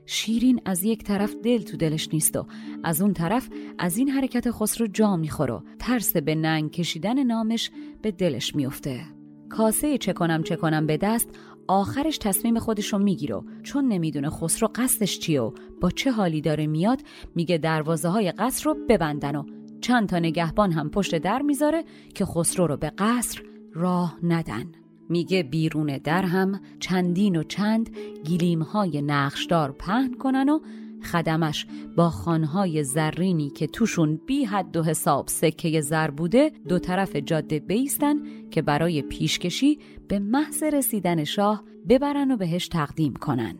شیرین 0.07 0.61
از 0.65 0.85
یک 0.85 1.05
طرف 1.05 1.35
دل 1.35 1.63
تو 1.63 1.77
دلش 1.77 2.09
نیست 2.13 2.37
و 2.37 2.47
از 2.85 3.03
اون 3.03 3.13
طرف 3.13 3.49
از 3.79 3.97
این 3.97 4.09
حرکت 4.09 4.51
خسرو 4.51 4.87
جا 4.87 5.17
می‌خوره 5.17 5.55
و 5.55 5.61
ترس 5.79 6.17
به 6.17 6.35
ننگ 6.35 6.71
کشیدن 6.71 7.23
نامش 7.23 7.71
به 8.03 8.11
دلش 8.11 8.55
میفته 8.55 9.01
کاسه 9.49 9.99
چه 9.99 10.13
کنم 10.13 10.43
چه 10.43 10.57
کنم 10.57 10.87
به 10.87 10.97
دست 10.97 11.29
آخرش 11.69 12.19
تصمیم 12.19 12.59
خودش 12.59 12.93
رو 12.93 12.99
می‌گیره 12.99 13.41
چون 13.63 13.89
نمی‌دونه 13.89 14.31
خسرو 14.31 14.71
قصدش 14.75 15.19
چیه 15.19 15.41
و 15.41 15.51
با 15.81 15.91
چه 15.91 16.11
حالی 16.11 16.41
داره 16.41 16.67
میاد 16.67 17.03
میگه 17.35 17.59
دروازه 17.59 18.09
های 18.09 18.33
قصر 18.33 18.65
رو 18.65 18.77
ببندن 18.89 19.37
و 19.37 19.45
چند 19.81 20.09
تا 20.09 20.19
نگهبان 20.19 20.73
هم 20.73 20.91
پشت 20.91 21.19
در 21.19 21.43
می‌ذاره 21.43 21.85
که 22.15 22.25
خسرو 22.25 22.67
رو 22.67 22.77
به 22.77 22.93
قصر 22.99 23.43
راه 23.75 24.19
ندن. 24.23 24.73
میگه 25.09 25.43
بیرون 25.43 25.99
در 25.99 26.23
هم 26.23 26.61
چندین 26.81 27.37
و 27.37 27.43
چند 27.43 27.91
گلیم 28.31 28.63
های 28.63 29.03
نقشدار 29.03 29.73
پهن 29.73 30.15
کنن 30.15 30.49
و 30.49 30.61
خدمش 31.03 31.67
با 31.97 32.11
خانهای 32.11 32.85
زرینی 32.85 33.51
که 33.51 33.67
توشون 33.67 34.21
بی 34.27 34.45
حد 34.45 34.77
و 34.77 34.83
حساب 34.83 35.29
سکه 35.29 35.81
زر 35.81 36.11
بوده 36.11 36.53
دو 36.69 36.79
طرف 36.79 37.17
جاده 37.17 37.59
بیستن 37.59 38.17
که 38.51 38.63
برای 38.63 39.03
پیشکشی 39.03 39.79
به 40.09 40.19
محض 40.19 40.63
رسیدن 40.63 41.25
شاه 41.25 41.65
ببرن 41.89 42.31
و 42.31 42.37
بهش 42.37 42.69
تقدیم 42.69 43.15
کنن. 43.15 43.59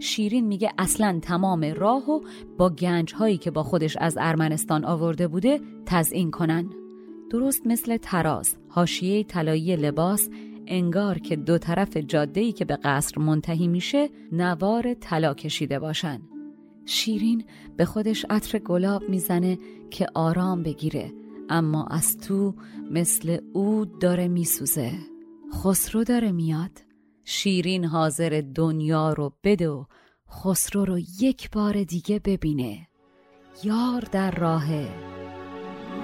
شیرین 0.00 0.46
میگه 0.46 0.72
اصلا 0.78 1.18
تمام 1.22 1.64
راه 1.64 2.10
و 2.10 2.20
با 2.58 2.70
گنج 2.70 3.14
هایی 3.14 3.38
که 3.38 3.50
با 3.50 3.62
خودش 3.62 3.96
از 3.96 4.18
ارمنستان 4.20 4.84
آورده 4.84 5.28
بوده 5.28 5.60
تزئین 5.86 6.30
کنن. 6.30 6.70
درست 7.30 7.66
مثل 7.66 7.96
تراز 7.96 8.56
حاشیه 8.68 9.24
طلایی 9.24 9.76
لباس 9.76 10.28
انگار 10.68 11.18
که 11.18 11.36
دو 11.36 11.58
طرف 11.58 11.96
جاده‌ای 11.96 12.52
که 12.52 12.64
به 12.64 12.76
قصر 12.76 13.20
منتهی 13.20 13.68
میشه 13.68 14.10
نوار 14.32 14.94
طلا 14.94 15.34
کشیده 15.34 15.78
باشن. 15.78 16.22
شیرین 16.86 17.44
به 17.76 17.84
خودش 17.84 18.26
عطر 18.30 18.58
گلاب 18.58 19.08
می‌زنه 19.08 19.58
که 19.90 20.06
آرام 20.14 20.62
بگیره 20.62 21.12
اما 21.48 21.86
از 21.86 22.18
تو 22.18 22.54
مثل 22.90 23.38
او 23.52 23.84
داره 23.84 24.28
میسوزه. 24.28 24.92
خسرو 25.54 26.04
داره 26.04 26.32
میاد. 26.32 26.70
شیرین 27.24 27.84
حاضر 27.84 28.42
دنیا 28.54 29.12
رو 29.12 29.32
بده 29.44 29.68
و 29.68 29.84
خسرو 30.30 30.84
رو 30.84 30.98
یک 30.98 31.50
بار 31.50 31.82
دیگه 31.82 32.18
ببینه. 32.18 32.88
یار 33.64 34.00
در 34.12 34.30
راهه. 34.30 34.88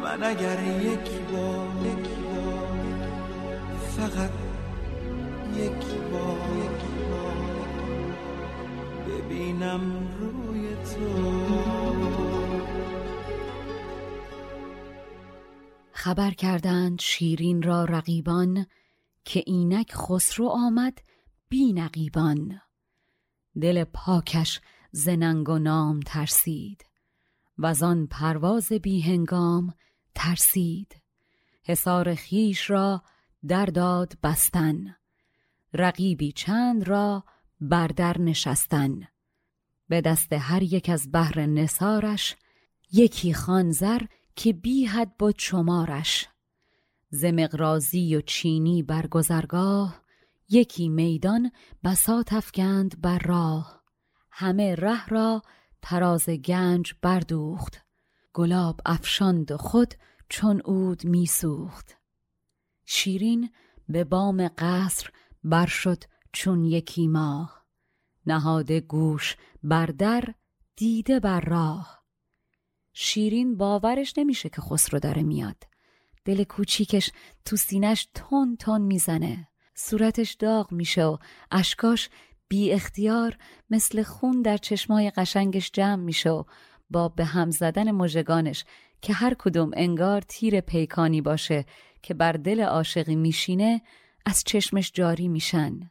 من 0.03 0.23
اگر 0.23 0.59
یک 0.83 1.11
بار 1.33 1.65
فقط 3.97 4.44
ببینم 9.09 10.09
روی 10.19 10.77
تو. 10.77 11.35
خبر 15.93 16.31
کردند 16.31 17.01
شیرین 17.01 17.63
را 17.63 17.85
رقیبان 17.85 18.67
که 19.25 19.43
اینک 19.47 19.95
خسرو 19.95 20.49
آمد 20.49 20.99
بی 21.49 21.73
نقیبان. 21.73 22.61
دل 23.61 23.85
پاکش 23.85 24.61
زننگ 24.93 25.49
و 25.49 25.59
نام 25.59 26.01
ترسید 26.01 26.85
و 27.59 27.75
آن 27.83 28.07
پرواز 28.07 28.73
بی 28.73 29.01
هنگام 29.01 29.75
ترسید. 30.15 31.03
حصار 31.65 32.15
خیش 32.15 32.71
را 32.71 33.03
در 33.49 33.67
داد 33.67 34.13
بستن. 34.23 34.97
رقیبی 35.75 36.33
چند 36.33 36.89
را 36.89 37.25
بر 37.61 37.87
در 37.87 38.21
نشستن. 38.21 39.01
به 39.89 40.01
دست 40.01 40.33
هر 40.33 40.63
یک 40.63 40.89
از 40.89 41.13
بهر 41.13 41.47
نسارش 41.47 42.37
یکی 42.93 43.35
خانزر 43.35 44.03
که 44.37 44.53
بی 44.53 44.85
حد 44.85 45.17
بود 45.19 45.35
شمارش 45.39 46.29
ز 47.11 47.25
مقرازی 47.25 48.17
و 48.17 48.21
چینی 48.21 48.83
بر 48.83 49.07
گذرگاه 49.07 50.03
یکی 50.49 50.89
میدان 50.89 51.51
بساط 51.85 52.33
افکند 52.33 53.01
بر 53.01 53.19
راه. 53.19 53.83
همه 54.31 54.75
ره 54.75 55.09
را 55.09 55.43
تراز 55.83 56.29
گنج 56.29 56.95
بردوخت 57.03 57.81
گلاب 58.33 58.81
افشاند 58.87 59.57
خود 59.57 59.95
چون 60.29 60.61
عود 60.61 61.05
میسوخت. 61.05 61.97
شیرین 62.85 63.51
به 63.89 64.05
بام 64.05 64.49
قصر 64.59 65.11
بر 65.45 65.67
شد 65.67 66.05
چون 66.33 66.65
یکی 66.65 67.09
ماه. 67.09 67.67
نهاده 68.27 68.81
گوش 68.81 69.37
بر 69.63 69.87
در 69.87 70.25
دیده 70.77 71.21
بر 71.21 71.41
راه. 71.41 72.05
شیرین 72.93 73.57
باورش 73.57 74.15
نمیشه 74.19 74.49
که 74.49 74.61
خسرو 74.61 74.99
داره 74.99 75.23
میاد. 75.23 75.57
دل 76.25 76.45
کوچیکش 76.45 77.11
تو 77.45 77.57
سینش 77.57 78.09
تون 78.15 78.57
تون 78.57 78.81
می‌زنه. 78.81 79.49
صورتش 79.75 80.33
داغ 80.33 80.73
میشه 80.73 81.05
و 81.05 81.17
اشکاش 81.51 82.11
بی 82.49 82.73
اختیار 82.73 83.37
مثل 83.71 84.03
خون 84.03 84.43
در 84.43 84.57
چشمای 84.57 85.11
قشنگش 85.11 85.71
جمع 85.73 86.03
میشه 86.03 86.31
و 86.31 86.45
با 86.91 87.09
به 87.09 87.25
هم 87.25 87.51
زدن 87.51 87.91
مژگانش 87.91 88.65
که 89.03 89.13
هر 89.13 89.35
کدوم 89.35 89.71
انگار 89.77 90.21
تیر 90.21 90.61
پیکانی 90.61 91.21
باشه 91.21 91.65
که 92.03 92.15
بر 92.15 92.33
دل 92.33 92.61
عاشقی 92.61 93.17
میشینه 93.17 93.83
از 94.27 94.45
چشمش 94.45 94.91
جاری 94.95 95.29
میشن. 95.29 95.91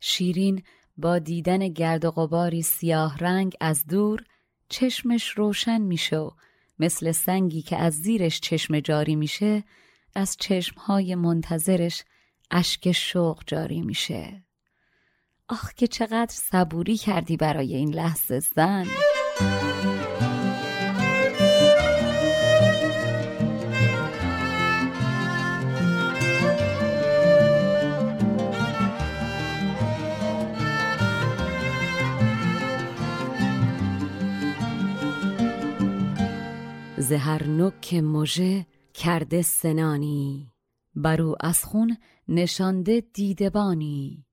شیرین 0.00 0.62
با 0.96 1.18
دیدن 1.18 1.68
گرد 1.68 2.04
و 2.04 2.10
غباری 2.10 2.62
سیاه 2.62 3.18
رنگ 3.18 3.56
از 3.60 3.86
دور 3.86 4.24
چشمش 4.68 5.28
روشن 5.28 5.80
میشه 5.80 6.16
و 6.16 6.30
مثل 6.78 7.12
سنگی 7.12 7.62
که 7.62 7.76
از 7.76 7.94
زیرش 7.94 8.40
چشم 8.40 8.80
جاری 8.80 9.16
میشه 9.16 9.64
از 10.14 10.36
چشمهای 10.40 11.14
منتظرش 11.14 12.04
اشک 12.50 12.92
شوق 12.92 13.42
جاری 13.46 13.82
میشه. 13.82 14.42
آخ 15.48 15.72
که 15.72 15.86
چقدر 15.86 16.34
صبوری 16.34 16.96
کردی 16.96 17.36
برای 17.36 17.74
این 17.74 17.94
لحظه 17.94 18.40
زن! 18.40 18.86
زهر 37.02 37.46
نوک 37.46 37.94
مژه 37.94 38.66
کرده 38.94 39.42
سنانی. 39.42 40.52
برو 40.94 41.36
از 41.40 41.64
خون 41.64 41.96
نشانده 42.28 43.00
دیدبانی. 43.00 44.24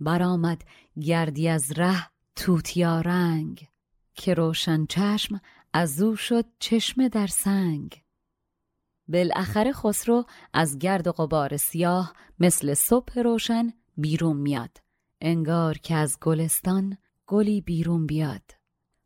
برآمد 0.00 0.62
گردی 1.00 1.48
از 1.48 1.72
ره 1.76 2.10
توتیا 2.36 3.00
رنگ. 3.00 3.68
که 4.14 4.34
روشن 4.34 4.86
چشم 4.86 5.40
از 5.72 6.02
او 6.02 6.16
شد 6.16 6.44
چشمه 6.58 7.08
در 7.08 7.26
سنگ. 7.26 8.02
بالاخره 9.08 9.72
خسرو 9.72 10.24
از 10.52 10.78
گرد 10.78 11.06
و 11.06 11.12
غبار 11.12 11.56
سیاه 11.56 12.14
مثل 12.40 12.74
صبح 12.74 13.18
روشن 13.18 13.72
بیرون 13.96 14.36
میاد. 14.36 14.78
انگار 15.20 15.78
که 15.78 15.94
از 15.94 16.18
گلستان 16.20 16.96
گلی 17.26 17.60
بیرون 17.60 18.06
بیاد. 18.06 18.42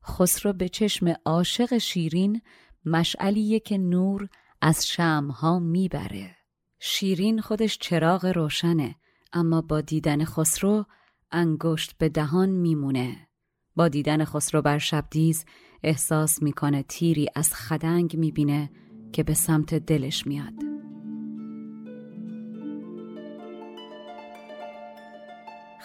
خسرو 0.04 0.52
به 0.52 0.68
چشم 0.68 1.14
عاشق 1.24 1.78
شیرین 1.78 2.42
مشعلیه 2.84 3.60
که 3.60 3.78
نور 3.78 4.28
از 4.60 4.86
شمها 4.86 5.58
می‌بره. 5.58 6.36
شیرین 6.80 7.40
خودش 7.40 7.78
چراغ 7.78 8.26
روشنه 8.26 8.94
اما 9.32 9.60
با 9.60 9.80
دیدن 9.80 10.24
خسرو 10.24 10.84
انگشت 11.32 11.98
به 11.98 12.08
دهان 12.08 12.48
میمونه. 12.48 13.28
با 13.76 13.88
دیدن 13.88 14.24
خسرو 14.24 14.62
بر 14.62 14.78
شبدیز 14.78 15.44
احساس 15.82 16.42
می‌کنه 16.42 16.82
تیری 16.82 17.28
از 17.34 17.54
خدنگ 17.54 18.16
می‌بینه 18.16 18.70
که 19.12 19.22
به 19.22 19.34
سمت 19.34 19.74
دلش 19.74 20.26
میاد. 20.26 20.52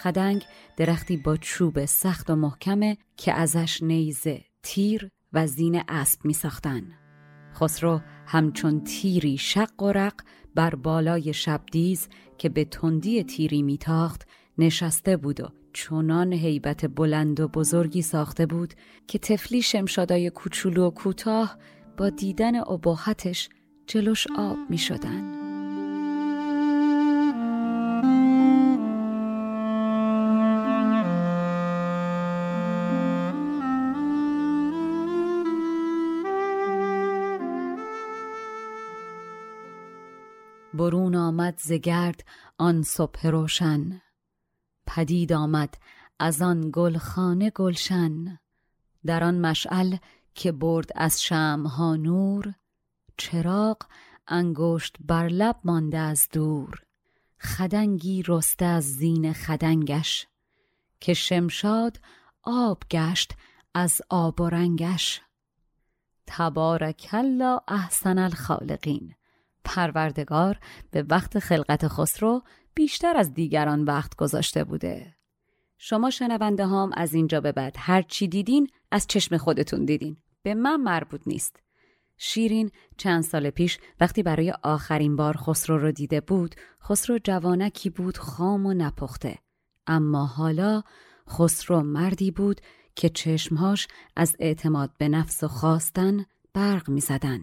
خدنگ 0.02 0.44
درختی 0.76 1.16
با 1.16 1.36
چوب 1.36 1.84
سخت 1.84 2.30
و 2.30 2.36
محکمه 2.36 2.96
که 3.16 3.32
ازش 3.32 3.82
نیزه، 3.82 4.44
تیر 4.62 5.10
و 5.32 5.46
زین 5.46 5.82
اسب 5.88 6.24
می 6.24 6.32
ساختن. 6.32 6.82
خسرو 7.54 8.00
همچون 8.26 8.84
تیری 8.84 9.38
شق 9.38 9.82
و 9.82 9.92
رق 9.92 10.14
بر 10.54 10.74
بالای 10.74 11.32
شبدیز 11.32 12.08
که 12.38 12.48
به 12.48 12.64
تندی 12.64 13.24
تیری 13.24 13.62
میتاخت 13.62 14.28
نشسته 14.58 15.16
بود 15.16 15.40
و 15.40 15.48
چونان 15.72 16.32
هیبت 16.32 16.86
بلند 16.86 17.40
و 17.40 17.48
بزرگی 17.48 18.02
ساخته 18.02 18.46
بود 18.46 18.74
که 19.06 19.18
تفلی 19.18 19.62
شمشادای 19.62 20.30
کوچولو 20.30 20.86
و 20.86 20.90
کوتاه 20.90 21.58
با 21.96 22.10
دیدن 22.10 22.56
اباحتش 22.56 23.48
جلوش 23.86 24.26
آب 24.36 24.56
می 24.70 24.78
شدن. 24.78 25.37
برون 40.88 41.14
آمد 41.14 41.58
زگرد 41.58 42.24
آن 42.58 42.82
صبح 42.82 43.26
روشن. 43.26 44.00
پدید 44.86 45.32
آمد 45.32 45.74
از 46.18 46.42
آن 46.42 46.70
گلخانه 46.72 47.50
گلشن. 47.50 48.38
در 49.06 49.24
آن 49.24 49.40
مشعل 49.40 49.96
که 50.34 50.52
برد 50.52 50.90
از 50.94 51.22
شمها 51.22 51.96
نور 51.96 52.54
چراغ 53.16 53.76
انگشت 54.28 54.96
بر 55.00 55.28
لب 55.28 55.56
مانده 55.64 55.98
از 55.98 56.28
دور. 56.32 56.82
خدنگی 57.40 58.22
رسته 58.26 58.64
از 58.64 58.84
زین 58.84 59.32
خدنگش 59.32 60.26
که 61.00 61.14
شمشاد 61.14 62.00
آب 62.42 62.82
گشت 62.90 63.32
از 63.74 64.02
آب 64.08 64.40
و 64.40 64.48
رنگش. 64.48 65.20
تبارک 66.26 67.08
الله 67.12 67.60
احسن 67.68 68.18
الخالقین. 68.18 69.14
پروردگار 69.64 70.58
به 70.90 71.02
وقت 71.02 71.38
خلقت 71.38 71.88
خسرو 71.88 72.42
بیشتر 72.74 73.16
از 73.16 73.34
دیگران 73.34 73.84
وقت 73.84 74.16
گذاشته 74.16 74.64
بوده. 74.64 75.14
شما 75.78 76.10
شنونده 76.10 76.66
هام 76.66 76.90
از 76.94 77.14
اینجا 77.14 77.40
به 77.40 77.52
بعد 77.52 77.74
هر 77.78 78.02
چی 78.02 78.28
دیدین 78.28 78.68
از 78.90 79.06
چشم 79.06 79.36
خودتون 79.36 79.84
دیدین. 79.84 80.16
به 80.42 80.54
من 80.54 80.76
مربوط 80.80 81.20
نیست. 81.26 81.56
شیرین 82.16 82.70
چند 82.96 83.22
سال 83.22 83.50
پیش 83.50 83.78
وقتی 84.00 84.22
برای 84.22 84.54
آخرین 84.62 85.16
بار 85.16 85.36
خسرو 85.36 85.78
رو 85.78 85.92
دیده 85.92 86.20
بود 86.20 86.54
خسرو 86.82 87.18
جوانکی 87.24 87.90
بود 87.90 88.18
خام 88.18 88.66
و 88.66 88.74
نپخته. 88.74 89.38
اما 89.86 90.26
حالا 90.26 90.82
خسرو 91.28 91.82
مردی 91.82 92.30
بود 92.30 92.60
که 92.94 93.08
چشمهاش 93.08 93.88
از 94.16 94.36
اعتماد 94.38 94.90
به 94.98 95.08
نفس 95.08 95.44
و 95.44 95.48
خواستن 95.48 96.24
برق 96.54 96.88
می 96.90 97.00
زدن. 97.00 97.40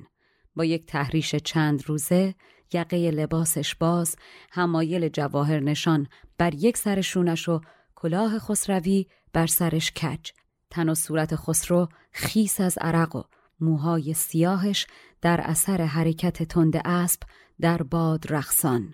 با 0.56 0.66
یک 0.66 0.86
تحریش 0.86 1.36
چند 1.36 1.84
روزه 1.88 2.36
یقه 2.74 3.12
لباسش 3.12 3.76
باز 3.76 4.16
همایل 4.52 5.10
جواهر 5.10 5.60
نشان 5.60 6.08
بر 6.38 6.54
یک 6.54 6.78
سر 6.78 7.02
شونش 7.02 7.50
و 7.50 7.62
کلاه 7.96 8.40
خسروی 8.40 9.08
بر 9.34 9.48
سرش 9.48 9.92
کج. 9.92 10.32
تن 10.70 10.90
و 10.90 10.96
صورت 10.96 11.36
خسرو 11.36 11.88
خیس 12.12 12.62
از 12.62 12.78
عرق 12.78 13.16
و 13.16 13.24
موهای 13.60 14.14
سیاهش 14.14 14.88
در 15.22 15.42
اثر 15.42 15.82
حرکت 15.82 16.44
تند 16.44 16.82
اسب 16.86 17.22
در 17.62 17.84
باد 17.84 18.34
رخصان 18.34 18.94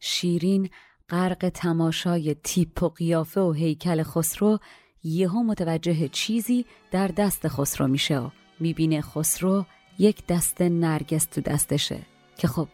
شیرین 0.00 0.70
غرق 1.08 1.50
تماشای 1.54 2.34
تیپ 2.34 2.82
و 2.82 2.88
قیافه 2.88 3.40
و 3.40 3.52
هیکل 3.52 4.02
خسرو 4.02 4.58
یهو 5.04 5.42
متوجه 5.42 6.08
چیزی 6.08 6.66
در 6.90 7.08
دست 7.08 7.48
خسرو 7.48 7.88
میشه 7.88 8.18
و 8.18 8.30
می‌بینه 8.60 9.00
خسرو 9.00 9.64
یک 9.98 10.26
دست 10.26 10.60
نرگس 10.60 11.24
تو 11.24 11.40
دستشه. 11.40 12.00
که 12.36 12.48
خب 12.48 12.68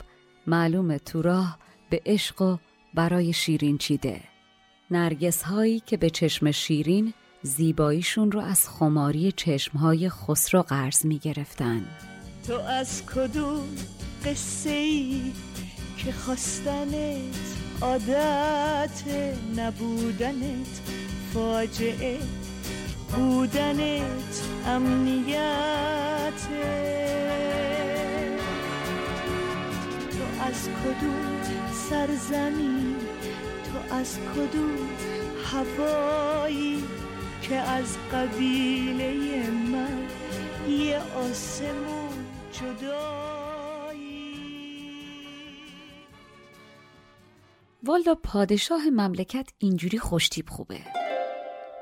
معلومه 0.46 0.98
تو 0.98 1.22
راه 1.22 1.58
به 1.90 2.02
عشق 2.06 2.42
و 2.42 2.56
برای 2.94 3.32
شیرین 3.32 3.78
چیده. 3.78 4.20
نرگس 4.90 5.42
هایی 5.42 5.80
که 5.80 5.96
به 5.96 6.10
چشم 6.10 6.50
شیرین 6.50 7.14
زیباییشون 7.42 8.32
رو 8.32 8.40
از 8.40 8.68
خماری 8.68 9.32
چشمهای 9.32 10.08
خسرو 10.08 10.62
قرض 10.62 11.06
می 11.06 11.18
گرفتن 11.18 11.84
تو 12.46 12.54
از 12.54 13.06
کدوم 13.06 13.68
قصه 14.24 14.70
ای 14.70 15.32
که 15.98 16.12
خواستنت 16.12 17.56
عادت 17.80 19.04
نبودنت 19.56 20.80
فاجعه 21.34 22.18
بودنت 23.16 24.42
امنیت. 24.66 26.40
تو 30.10 30.44
از 30.44 30.68
کدوم 30.68 31.40
سرزمین 31.90 32.96
تو 33.64 33.94
از 33.94 34.18
کدوم 34.18 34.88
هوایی 35.44 36.84
که 37.42 37.54
از 37.56 37.96
قبیله 38.12 39.50
من 39.50 40.06
یه 40.68 41.00
آسمون 41.16 42.26
جدایی؟ 42.52 44.10
والدا 47.82 48.14
پادشاه 48.14 48.90
مملکت 48.90 49.48
اینجوری 49.58 49.98
خوشتیب 49.98 50.48
خوبه. 50.48 50.99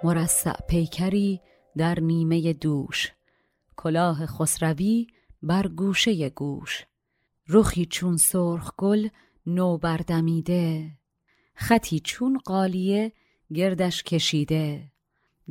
مرصع 0.02 0.52
پیکری 0.68 1.40
در 1.76 2.00
نیمه 2.00 2.52
دوش. 2.52 3.12
کلاه 3.76 4.26
خسروی 4.26 5.06
بر 5.42 5.68
گوشه 5.68 6.28
گوش. 6.28 6.86
رخی 7.48 7.86
چون 7.86 8.16
سرخ 8.16 8.72
گل 8.76 9.08
نو 9.46 9.78
بردمیده 9.78 10.90
خطی 11.54 12.00
چون 12.00 12.38
قالیه 12.44 13.12
گردش 13.54 14.02
کشیده. 14.02 14.92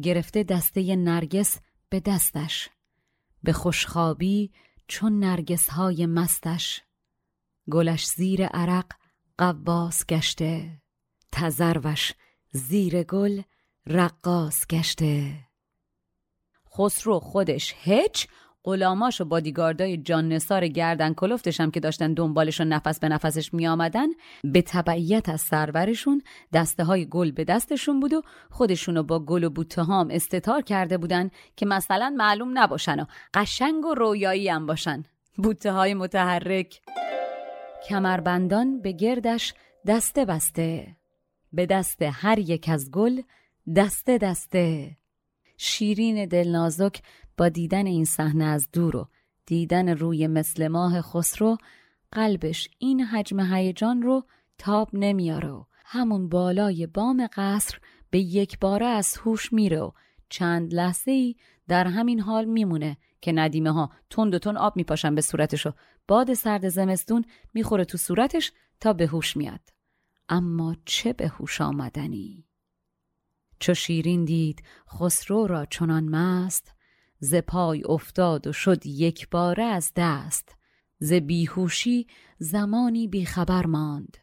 گرفته 0.02 0.44
دسته 0.44 0.96
نرگس 0.96 1.60
به 1.90 2.00
دستش. 2.00 2.70
به 3.44 3.54
خوشخوابی 3.54 4.52
چون 4.88 5.20
نرگس 5.20 5.70
های 5.70 6.06
مستش. 6.06 6.82
گلش 7.72 8.08
زیر 8.08 8.46
عرق 8.46 8.86
قواس 9.38 10.06
گشته. 10.06 10.82
تزروش 11.32 12.14
زیر 12.52 13.04
گل 13.04 13.42
رقاص 13.90 14.68
گشته. 14.68 15.34
خسرو 16.78 17.20
خودش 17.20 17.76
هیچ 17.78 18.28
غلاماش 18.64 19.22
و 19.22 19.26
بادیگاردای 19.26 19.98
جان 19.98 20.28
نسار 20.28 20.68
گردن 20.68 21.14
کلفتش 21.14 21.62
هم 21.62 21.72
که 21.72 21.80
داشتن 21.80 22.14
دنبالش 22.14 22.62
و 22.62 22.64
نفس 22.64 23.00
به 23.00 23.10
نفسش 23.10 23.54
می 23.54 23.68
آمدن 23.68 24.08
به 24.44 24.62
تبعیت 24.62 25.30
از 25.30 25.42
سرورشون 25.42 26.22
دسته 26.54 26.84
های 26.84 27.06
گل 27.06 27.32
به 27.32 27.44
دستشون 27.44 28.00
بود 28.00 28.14
و 28.14 28.22
خودشونو 28.50 29.04
با 29.04 29.20
گل 29.20 29.44
و 29.44 29.50
بوته 29.50 29.84
هم 29.84 30.08
استتار 30.12 30.62
کرده 30.62 30.98
بودن 30.98 31.30
که 31.56 31.66
مثلا 31.66 32.14
معلوم 32.18 32.58
نباشن 32.58 33.00
و 33.00 33.06
قشنگ 33.34 33.86
و 33.86 33.94
رویایی 33.94 34.50
هم 34.50 34.66
باشن. 34.66 35.04
بوته 35.38 35.72
های 35.72 35.94
متحرک. 35.94 36.82
کمربندان 37.90 38.82
به 38.82 38.92
گردش 38.92 39.54
دسته 39.88 40.26
بسته. 40.26 40.88
به 41.54 41.66
دست 41.66 42.02
هر 42.02 42.40
یک 42.40 42.70
از 42.70 42.92
گل 42.92 43.22
دسته 43.76 44.18
دسته. 44.18 44.98
شیرین 45.58 46.26
دلنازک 46.26 47.02
با 47.38 47.50
دیدن 47.50 47.86
این 47.86 48.06
صحنه 48.06 48.44
از 48.44 48.68
دور 48.74 48.96
و 48.96 49.08
دیدن 49.46 49.90
روی 49.90 50.28
مثل 50.28 50.68
ماه 50.68 51.02
خسرو 51.02 51.58
قلبش 52.12 52.70
این 52.80 53.02
حجم 53.02 53.40
هیجان 53.40 54.02
رو 54.02 54.24
تاب 54.58 54.90
نمیاره 54.94 55.50
و 55.50 55.64
همون 55.86 56.30
بالای 56.30 56.88
بام 56.88 57.28
قصر 57.34 57.80
به 58.10 58.20
یک 58.20 58.60
باره 58.60 58.86
از 58.86 59.18
هوش 59.18 59.54
میره 59.54 59.80
و 59.80 59.92
چند 60.30 60.74
لحظه 60.74 61.12
ای 61.12 61.36
در 61.68 61.88
همین 61.88 62.20
حال 62.20 62.46
میمونه 62.46 62.98
که 63.22 63.32
ندیمه 63.32 63.72
ها 63.72 63.92
تند 64.10 64.34
و 64.36 64.40
تند 64.40 64.58
آب 64.58 64.76
میپاشن 64.76 65.16
به 65.16 65.22
صورتش 65.22 65.66
و 65.66 65.72
باد 66.08 66.34
سرد 66.34 66.70
زمستون 66.70 67.26
می‌خوره 67.54 67.86
تو 67.86 67.98
صورتش 67.98 68.52
تا 68.80 68.94
به 68.94 69.08
هوش 69.08 69.38
میاد. 69.38 69.62
اما 70.30 70.76
چه 70.86 71.14
به 71.14 71.28
هوش 71.28 71.62
آمدنی؟ 71.62 72.47
چو 73.60 73.74
شیرین 73.74 74.26
دید 74.26 74.64
خسرو 74.90 75.48
را 75.48 75.66
چنان 75.66 76.04
مست 76.04 76.74
ز 77.20 77.36
پای 77.36 77.84
افتاد 77.84 78.48
و 78.48 78.54
شد 78.54 78.86
یک 78.86 79.30
باره 79.30 79.64
از 79.64 79.92
دست. 79.96 80.56
ز 81.00 81.14
بیهوشی 81.14 82.08
زمانی 82.40 83.08
بیخبر 83.08 83.66
ماند. 83.66 84.18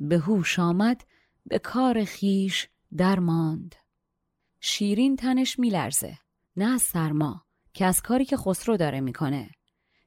به 0.00 0.18
هوش 0.18 0.58
آمد 0.58 1.04
به 1.46 1.58
کار 1.58 2.04
خیش 2.04 2.68
در 2.96 3.18
ماند. 3.18 3.74
شیرین 4.60 5.16
تنش 5.16 5.58
میلرزه 5.58 6.18
نه 6.56 6.64
از 6.64 6.82
سرما 6.82 7.44
که 7.74 7.86
از 7.86 8.02
کاری 8.02 8.24
که 8.24 8.36
خسرو 8.36 8.76
داره 8.76 9.00
می‌کنه 9.00 9.50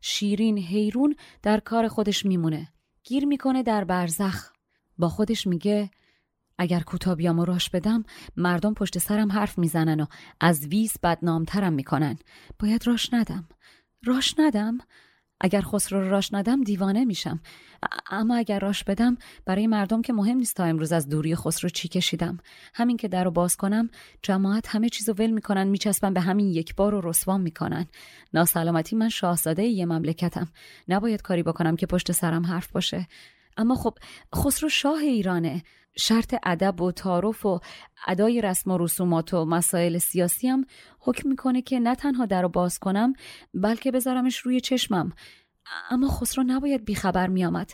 شیرین 0.01 0.57
حیرون 0.57 1.15
در 1.41 1.59
کار 1.59 1.87
خودش 1.87 2.25
میمونه 2.25 2.73
گیر 3.03 3.25
می‌کنه 3.25 3.63
در 3.63 3.83
برزخ. 3.83 4.51
با 4.97 5.09
خودش 5.09 5.47
میگه 5.47 5.91
اگر 6.61 6.79
کوتابیامو 6.79 7.45
راش 7.45 7.69
بدم 7.69 8.03
مردم 8.37 8.73
پشت 8.73 8.97
سرم 8.97 9.31
حرف 9.31 9.57
می‌زنن 9.57 9.99
و 9.99 10.05
از 10.39 10.65
ویس 10.65 10.99
بدنامترم 11.03 11.73
می‌کنن. 11.73 12.17
باید 12.59 12.87
راش 12.87 13.13
ندم. 13.13 13.47
راش 14.05 14.35
ندم؟ 14.39 14.77
اگر 15.39 15.61
خسرو 15.61 16.01
رو 16.01 16.09
راش 16.09 16.33
ندم 16.33 16.63
دیوانه 16.63 17.05
میشم. 17.05 17.39
اما 18.11 18.35
اگر 18.35 18.59
راش 18.59 18.83
بدم 18.83 19.17
برای 19.45 19.67
مردم 19.67 20.01
که 20.01 20.13
مهم 20.13 20.37
نیست 20.37 20.55
تا 20.55 20.63
امروز 20.63 20.91
از 20.91 21.09
دوری 21.09 21.35
خسرو 21.35 21.69
چی 21.69 21.87
کشیدم. 21.87 22.37
همین 22.73 22.97
که 22.97 23.07
در 23.07 23.23
رو 23.23 23.31
باز 23.31 23.57
کنم 23.57 23.89
جماعت 24.23 24.75
همه 24.75 24.89
چیزو 24.89 25.13
ول 25.13 25.29
می‌کنن 25.29 25.67
میچسبن 25.67 26.13
به 26.13 26.21
همین 26.21 26.47
یک 26.47 26.75
بار 26.75 26.95
و 26.95 27.01
رسوام 27.09 27.41
می‌کنن. 27.41 27.85
ناسلامتی 28.33 28.95
من 28.95 29.09
شاهزاده 29.09 29.63
یه 29.63 29.85
مملکتم. 29.85 30.47
نباید 30.87 31.21
کاری 31.21 31.43
بکنم 31.43 31.75
که 31.75 31.85
پشت 31.85 32.11
سرم 32.11 32.45
حرف 32.45 32.71
باشه. 32.71 33.07
اما 33.57 33.75
خب 33.75 33.97
خسرو 34.35 34.69
شاه 34.69 34.99
ایرانه. 34.99 35.63
شرط 35.95 36.35
ادب 36.43 36.81
و 36.81 36.91
تعارف 36.91 37.45
و 37.45 37.59
ادای 38.07 38.41
رسم 38.41 38.71
و 38.71 38.77
رسومات 38.77 39.33
و 39.33 39.45
مسائل 39.45 39.97
سیاسی 39.97 40.47
هم 40.47 40.65
حکم 40.99 41.29
می‌کنه 41.29 41.61
که 41.61 41.79
نه 41.79 41.95
تنها 41.95 42.25
در 42.25 42.41
رو 42.41 42.49
باز 42.49 42.79
کنم 42.79 43.13
بلکه 43.53 43.91
بذارمش 43.91 44.37
روی 44.37 44.59
چشمم. 44.59 45.13
اما 45.89 46.07
خسرو 46.07 46.43
نباید 46.43 46.85
بیخبر 46.85 47.27
میامد 47.27 47.71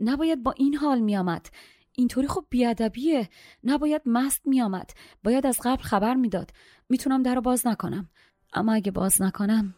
نباید 0.00 0.42
با 0.42 0.52
این 0.52 0.74
حال 0.74 1.00
میامد 1.00 1.46
اینطوری 1.92 2.28
خب 2.28 2.44
بیادبیه. 2.50 3.28
نباید 3.64 4.02
مست 4.06 4.46
میامد 4.46 4.90
باید 5.24 5.46
از 5.46 5.60
قبل 5.64 5.82
خبر 5.82 6.14
می‌داد. 6.14 6.50
می‌تونم 6.88 7.22
در 7.22 7.34
رو 7.34 7.40
باز 7.40 7.66
نکنم. 7.66 8.08
اما 8.52 8.72
اگه 8.72 8.90
باز 8.90 9.22
نکنم 9.22 9.74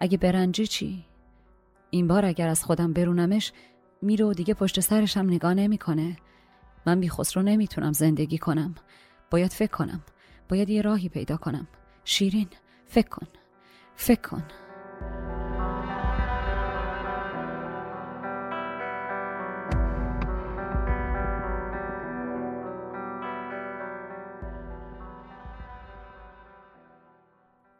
اگه 0.00 0.18
برنجه 0.18 0.66
چی؟ 0.66 1.04
این 1.90 2.06
بار 2.06 2.24
اگر 2.24 2.48
از 2.48 2.64
خودم 2.64 2.92
برونمش 2.92 3.52
میره 4.06 4.24
و 4.24 4.32
دیگه 4.32 4.54
پشت 4.54 4.80
سرشم 4.80 5.20
نگاه 5.20 5.54
نمی‌کنه. 5.54 6.16
من 6.86 7.00
بی 7.00 7.08
خسرو 7.08 7.42
نمی‌تونم 7.42 7.92
زندگی 7.92 8.38
کنم. 8.38 8.74
باید 9.30 9.52
فکر 9.52 9.70
کنم. 9.70 10.02
باید 10.48 10.70
یه 10.70 10.82
راهی 10.82 11.08
پیدا 11.08 11.36
کنم. 11.36 11.68
شیرین 12.04 12.48
فکر 12.86 13.08
کن. 13.08 13.26
فکر 13.96 14.20
کن. 14.20 14.44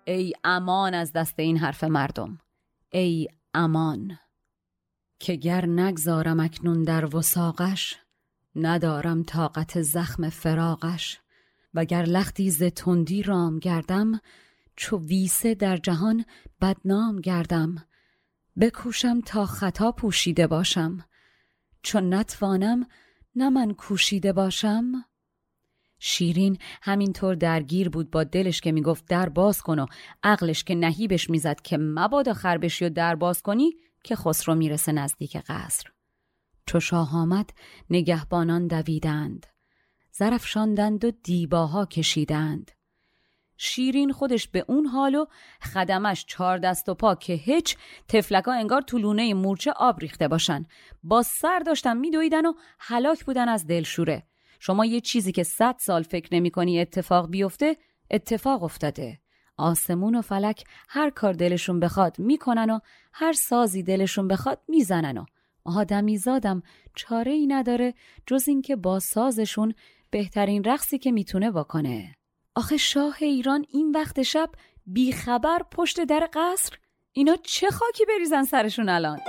ای 0.05 0.33
امان 0.45 0.95
از 0.95 1.13
دست 1.13 1.41
این 1.41 1.57
حرف 1.59 1.85
مردم. 1.85 2.39
ای 2.91 3.29
امان. 3.55 4.19
که 5.19 5.37
گر 5.37 5.67
نگذارم 5.67 6.41
اکنون 6.41 6.83
در 6.83 7.17
وساقش 7.17 7.97
ندارم 8.57 9.23
طاقت 9.23 9.83
زخم 9.83 10.29
فراقش. 10.29 11.19
وگر 11.75 12.03
لختی 12.03 12.51
ز 12.51 12.63
تندی 12.63 13.23
رام 13.23 13.59
گردم 13.59 14.21
چو 14.77 14.99
ویسه 14.99 15.55
در 15.55 15.77
جهان 15.77 16.25
بدنام 16.61 17.21
گردم. 17.21 17.77
بکوشم 18.61 19.21
تا 19.21 19.47
خطا 19.47 19.93
پوشیده 19.93 20.47
باشم 20.47 21.05
چون 21.83 22.15
نتوانم 22.15 22.87
نه 23.37 23.51
من 23.51 23.73
کوشیده 23.73 24.33
باشم. 24.33 24.93
شیرین 25.99 26.59
همینطور 26.83 27.35
درگیر 27.35 27.89
بود 27.89 28.11
با 28.11 28.25
دلش 28.25 28.61
که 28.61 28.73
می‌گفت 28.73 29.07
در 29.07 29.29
باز 29.29 29.63
کن 29.63 29.79
و 29.79 29.87
عقلش 30.23 30.65
که 30.65 30.75
نهیبش 30.75 31.31
می‌زد 31.31 31.61
که 31.61 31.77
مبادا 31.77 32.35
خربشی 32.35 32.85
و 32.85 32.89
در 32.89 33.15
باز 33.15 33.43
کنی 33.43 33.73
که 34.07 34.17
خسرو 34.17 34.55
می‌رسه 34.55 34.93
نزدیک 34.93 35.37
قصر. 35.37 35.91
چو 36.67 36.81
شاه 36.81 37.17
آمد 37.17 37.51
نگهبانان 37.91 38.67
دویدند. 38.67 39.47
زرفشاندند 40.13 41.05
و 41.05 41.11
دیباها 41.11 41.87
کشیدند. 41.87 42.71
شیرین 43.57 44.13
خودش 44.13 44.49
به 44.49 44.65
اون 44.69 44.87
حال 44.87 45.15
و 45.15 45.27
خدمش 45.63 46.25
چهار 46.29 46.59
دست 46.59 46.89
و 46.89 46.95
پا 46.95 47.15
که 47.15 47.33
هیچ 47.33 47.77
تفلکا 48.09 48.53
انگار 48.53 48.81
تو 48.81 48.99
لونه 48.99 49.35
مورچه 49.35 49.73
آب 49.73 50.01
ریخته 50.01 50.29
باشن. 50.29 50.67
با 51.03 51.23
سر 51.23 51.59
داشتن 51.59 51.97
میدویدن 51.97 52.47
و 52.47 52.53
هلاک 52.79 53.25
بودن 53.25 53.49
از 53.49 53.67
دلشوره. 53.67 54.23
شما 54.61 54.85
یه 54.85 55.01
چیزی 55.01 55.33
که 55.33 55.43
صد 55.43 55.77
سال 55.79 56.03
فکر 56.03 56.35
نمی 56.35 56.51
کنی 56.51 56.81
اتفاق 56.81 57.31
بیفته 57.31 57.77
اتفاق 58.11 58.63
افتاده. 58.63 59.21
آسمون 59.57 60.15
و 60.15 60.23
فلک 60.23 60.65
هر 60.89 61.11
کار 61.11 61.33
دلشون 61.33 61.81
بخواد 61.81 62.19
می‌کنن 62.19 62.71
و 62.71 62.79
هر 63.13 63.33
سازی 63.33 63.83
دلشون 63.83 64.29
بخواد 64.29 64.61
می‌زنن 64.69 65.19
و 65.19 65.25
آدمی 65.65 66.19
زادم 66.19 66.63
چاره 66.95 67.33
ای 67.33 67.47
نداره 67.47 67.95
جز 68.27 68.49
اینکه 68.49 68.77
با 68.77 68.99
سازشون 68.99 69.75
بهترین 70.11 70.65
رقصی 70.65 70.99
که 70.99 71.13
می‌تونه 71.13 71.51
واکنه 71.51 72.17
آخه 72.55 72.77
شاه 72.77 73.17
ایران 73.21 73.65
این 73.69 73.91
وقت 73.91 74.23
شب 74.23 74.51
بیخبر 74.87 75.63
پشت 75.71 76.05
در 76.05 76.29
قصر؟ 76.35 76.77
اینا 77.13 77.37
چه 77.43 77.71
خاکی 77.71 78.05
بریزن 78.05 78.45
سرشون 78.45 78.89
الان؟ 78.89 79.21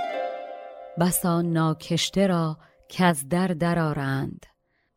بسا 1.00 1.42
ناکشته 1.42 2.26
را 2.26 2.58
که 2.88 3.04
از 3.04 3.28
در 3.28 3.48
درارند 3.48 4.46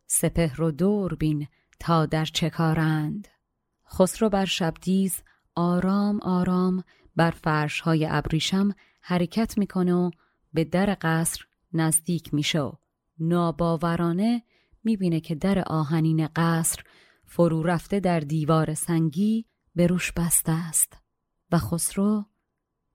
سپهر 0.06 0.62
و 0.62 0.70
دور 0.70 1.14
بین 1.14 1.46
تا 1.80 2.06
در 2.06 2.24
چه 2.24 2.50
کارند 2.50 3.28
خسرو 3.92 4.28
بر 4.28 4.44
شبدیز 4.44 5.22
آرام 5.54 6.20
آرام 6.20 6.84
بر 7.16 7.30
فرش 7.30 7.80
های 7.80 8.06
ابریشم 8.10 8.74
حرکت 9.00 9.58
می‌کنه 9.58 9.94
و 9.94 10.10
به 10.52 10.64
در 10.64 10.96
قصر 11.00 11.44
نزدیک 11.72 12.34
میشه 12.34 12.60
و 12.60 12.72
ناباورانه 13.18 14.42
می‌بینه 14.84 15.20
که 15.20 15.34
در 15.34 15.58
آهنین 15.66 16.28
قصر 16.36 16.82
فرو 17.26 17.62
رفته 17.62 18.00
در 18.00 18.20
دیوار 18.20 18.74
سنگی 18.74 19.46
به 19.74 19.86
روش 19.86 20.12
بسته 20.12 20.52
است 20.52 20.96
و 21.50 21.58
خسرو 21.58 22.24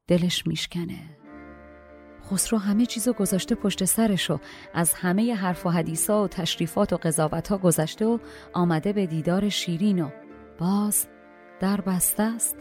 دلش 0.07 0.47
میشکنه. 0.47 1.17
خسرو 2.31 2.57
همه 2.57 2.85
چیزو 2.85 3.13
گذاشته 3.13 3.55
پشت 3.55 3.85
سرش 3.85 4.31
و 4.31 4.39
از 4.73 4.93
همه 4.93 5.35
حرف 5.35 5.65
و 5.65 5.69
حدیثا 5.69 6.23
و 6.23 6.27
تشریفات 6.27 6.93
و 6.93 6.97
قضاوت 6.97 7.47
ها 7.47 7.57
گذشته 7.57 8.05
و 8.05 8.17
آمده 8.53 8.93
به 8.93 9.05
دیدار 9.05 9.49
شیرین 9.49 10.01
و 10.01 10.09
باز 10.59 11.07
در 11.59 11.81
بسته 11.81 12.23
است. 12.23 12.55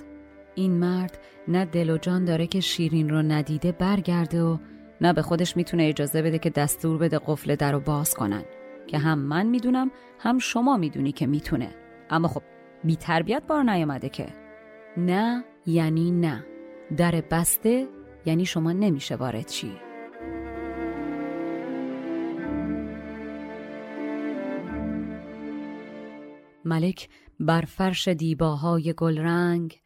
این 0.54 0.72
مرد 0.72 1.18
نه 1.48 1.64
دل 1.64 1.90
و 1.90 1.98
جان 1.98 2.24
داره 2.24 2.46
که 2.46 2.60
شیرین 2.60 3.08
رو 3.08 3.22
ندیده 3.22 3.72
برگرده 3.72 4.42
و 4.42 4.58
نه 5.00 5.12
به 5.12 5.22
خودش 5.22 5.56
می‌تونه 5.56 5.82
اجازه 5.82 6.22
بده 6.22 6.38
که 6.38 6.50
دستور 6.50 6.98
بده 6.98 7.20
قفل 7.26 7.54
در 7.56 7.72
رو 7.72 7.80
باز 7.80 8.14
کنن. 8.14 8.42
که 8.86 8.98
هم 8.98 9.18
من 9.18 9.46
می‌دونم 9.46 9.90
هم 10.18 10.38
شما 10.38 10.76
می‌دونی 10.76 11.12
که 11.12 11.26
می‌تونه. 11.26 11.74
اما 12.10 12.28
خب 12.28 12.42
بی 12.84 12.96
تربیت 12.96 13.42
بار 13.48 13.62
نیامده 13.62 14.08
که. 14.08 14.26
نه 14.96 15.44
یعنی 15.66 16.10
نه. 16.10 16.44
در 16.96 17.22
بسته 17.30 17.88
یعنی 18.26 18.46
شما 18.46 18.72
نمیشه 18.72 19.16
وارد 19.16 19.46
چی 19.46 19.72
ملک 26.66 27.08
بر 27.40 27.60
فرش 27.60 28.08
دیباهای 28.08 28.94
گلرنگ 28.96 29.80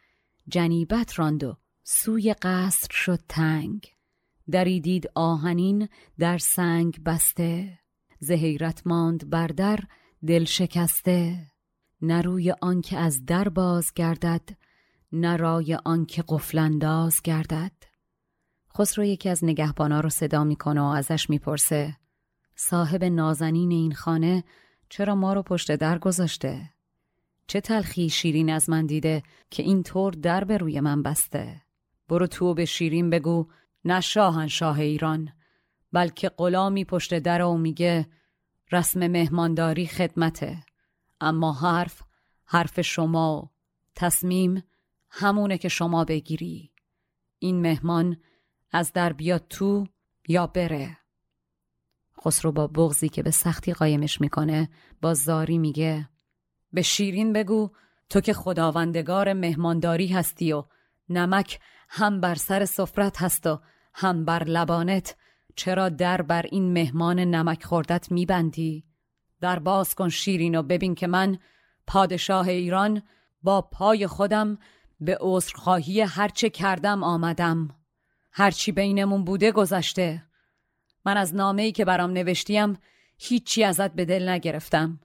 جنیبت 0.49 1.18
راند 1.18 1.45
و 1.45 1.57
سوی 1.83 2.35
قصر 2.43 2.89
شد 2.91 3.20
تنگ. 3.28 3.93
دری 4.51 4.81
دید 4.81 5.11
آهنین 5.14 5.89
در 6.18 6.39
سنگ 6.39 7.03
بسته 7.05 7.78
زهیرت 8.18 8.87
ماند 8.87 9.31
بر 9.31 9.47
در 9.47 9.81
دل 10.26 10.45
شکسته. 10.45 11.51
نروی 12.03 12.55
آنکه 12.61 12.99
از 12.99 13.24
در 13.24 13.49
باز 13.49 13.93
گردد 13.95 14.49
نرای 15.12 15.78
آنکه 15.85 16.24
قفلنداز 16.28 17.22
گردد. 17.22 17.72
خسرو 18.78 19.05
یکی 19.05 19.28
از 19.28 19.45
نگهبانا 19.45 20.01
رو 20.01 20.09
صدا 20.09 20.45
می‌کنه 20.45 20.81
و 20.81 20.85
ازش 20.85 21.31
می‌پرسه 21.31 21.97
صاحب 22.57 23.05
نازنین 23.05 23.70
این 23.70 23.93
خانه 23.95 24.45
چرا 24.91 25.14
ما 25.14 25.32
رو 25.32 25.43
پشت 25.43 25.76
در 25.76 25.99
گذاشته؟ 25.99 26.70
چه 27.47 27.61
تلخی 27.61 28.09
شیرین 28.09 28.51
از 28.51 28.70
من 28.70 28.86
دیده 28.86 29.22
که 29.51 29.62
این 29.62 29.82
طور 29.82 30.12
در 30.12 30.45
به 30.45 30.59
روی 30.59 30.80
من 30.80 31.03
بسته؟ 31.03 31.62
برو 32.09 32.26
تو 32.26 32.55
به 32.55 32.64
شیرین 32.64 33.11
بگو 33.11 33.47
نه 33.84 34.01
شاه 34.01 34.78
ایران 34.78 35.32
بلکه 35.93 36.28
غلامی 36.28 36.84
پشت 36.84 37.18
در 37.18 37.43
و 37.43 37.57
میگه 37.57 38.07
رسم 38.72 39.07
مهمانداری 39.07 39.86
خدمته 39.86 40.64
اما 41.20 41.53
حرف 41.53 42.03
حرف 42.45 42.80
شما 42.80 43.51
تصمیم 43.95 44.62
همونه 45.11 45.59
که 45.59 45.68
شما 45.68 46.05
بگیری 46.05 46.72
این 47.38 47.61
مهمان 47.61 48.16
از 48.72 48.93
در 48.93 49.12
بیاد 49.12 49.47
تو 49.49 49.86
یا 50.28 50.47
بره 50.47 50.99
خسرو 52.24 52.52
با 52.52 52.66
بغزی 52.66 53.08
که 53.08 53.22
به 53.22 53.30
سختی 53.30 53.72
قایمش 53.72 54.20
می‌کنه 54.20 54.68
با 55.02 55.14
زاری 55.14 55.58
میگه. 55.58 56.08
به 56.72 56.82
شیرین 56.82 57.32
بگو 57.32 57.70
تو 58.10 58.20
که 58.20 58.32
خداوندگار 58.32 59.32
مهمانداری 59.32 60.06
هستی 60.06 60.52
و 60.52 60.64
نمک 61.08 61.58
هم 61.88 62.20
بر 62.20 62.34
سر 62.34 62.64
سفرت 62.64 63.22
هست 63.22 63.46
و 63.46 63.60
هم 63.94 64.24
بر 64.24 64.44
لبانت. 64.44 65.16
چرا 65.56 65.88
در 65.88 66.22
بر 66.22 66.46
این 66.50 66.72
مهمان 66.72 67.18
نمک 67.18 67.64
خوردت 67.64 68.12
میبندی؟ 68.12 68.84
در 69.40 69.58
باز 69.58 69.94
کن 69.94 70.08
شیرین 70.08 70.54
و 70.54 70.62
ببین 70.62 70.94
که 70.94 71.06
من 71.06 71.38
پادشاه 71.86 72.48
ایران 72.48 73.02
با 73.42 73.62
پای 73.62 74.06
خودم 74.06 74.58
به 75.00 75.18
عذرخواهی 75.20 76.00
هرچه 76.00 76.50
کردم 76.50 77.04
آمدم. 77.04 77.68
هرچی 78.32 78.72
بینمون 78.72 79.24
بوده 79.24 79.52
گذشته. 79.52 80.30
من 81.05 81.16
از 81.16 81.34
نامه 81.34 81.62
ای 81.62 81.72
که 81.72 81.84
برام 81.84 82.11
نوشتیم 82.11 82.78
هیچی 83.18 83.64
ازت 83.64 83.92
به 83.92 84.05
دل 84.05 84.28
نگرفتم. 84.28 85.01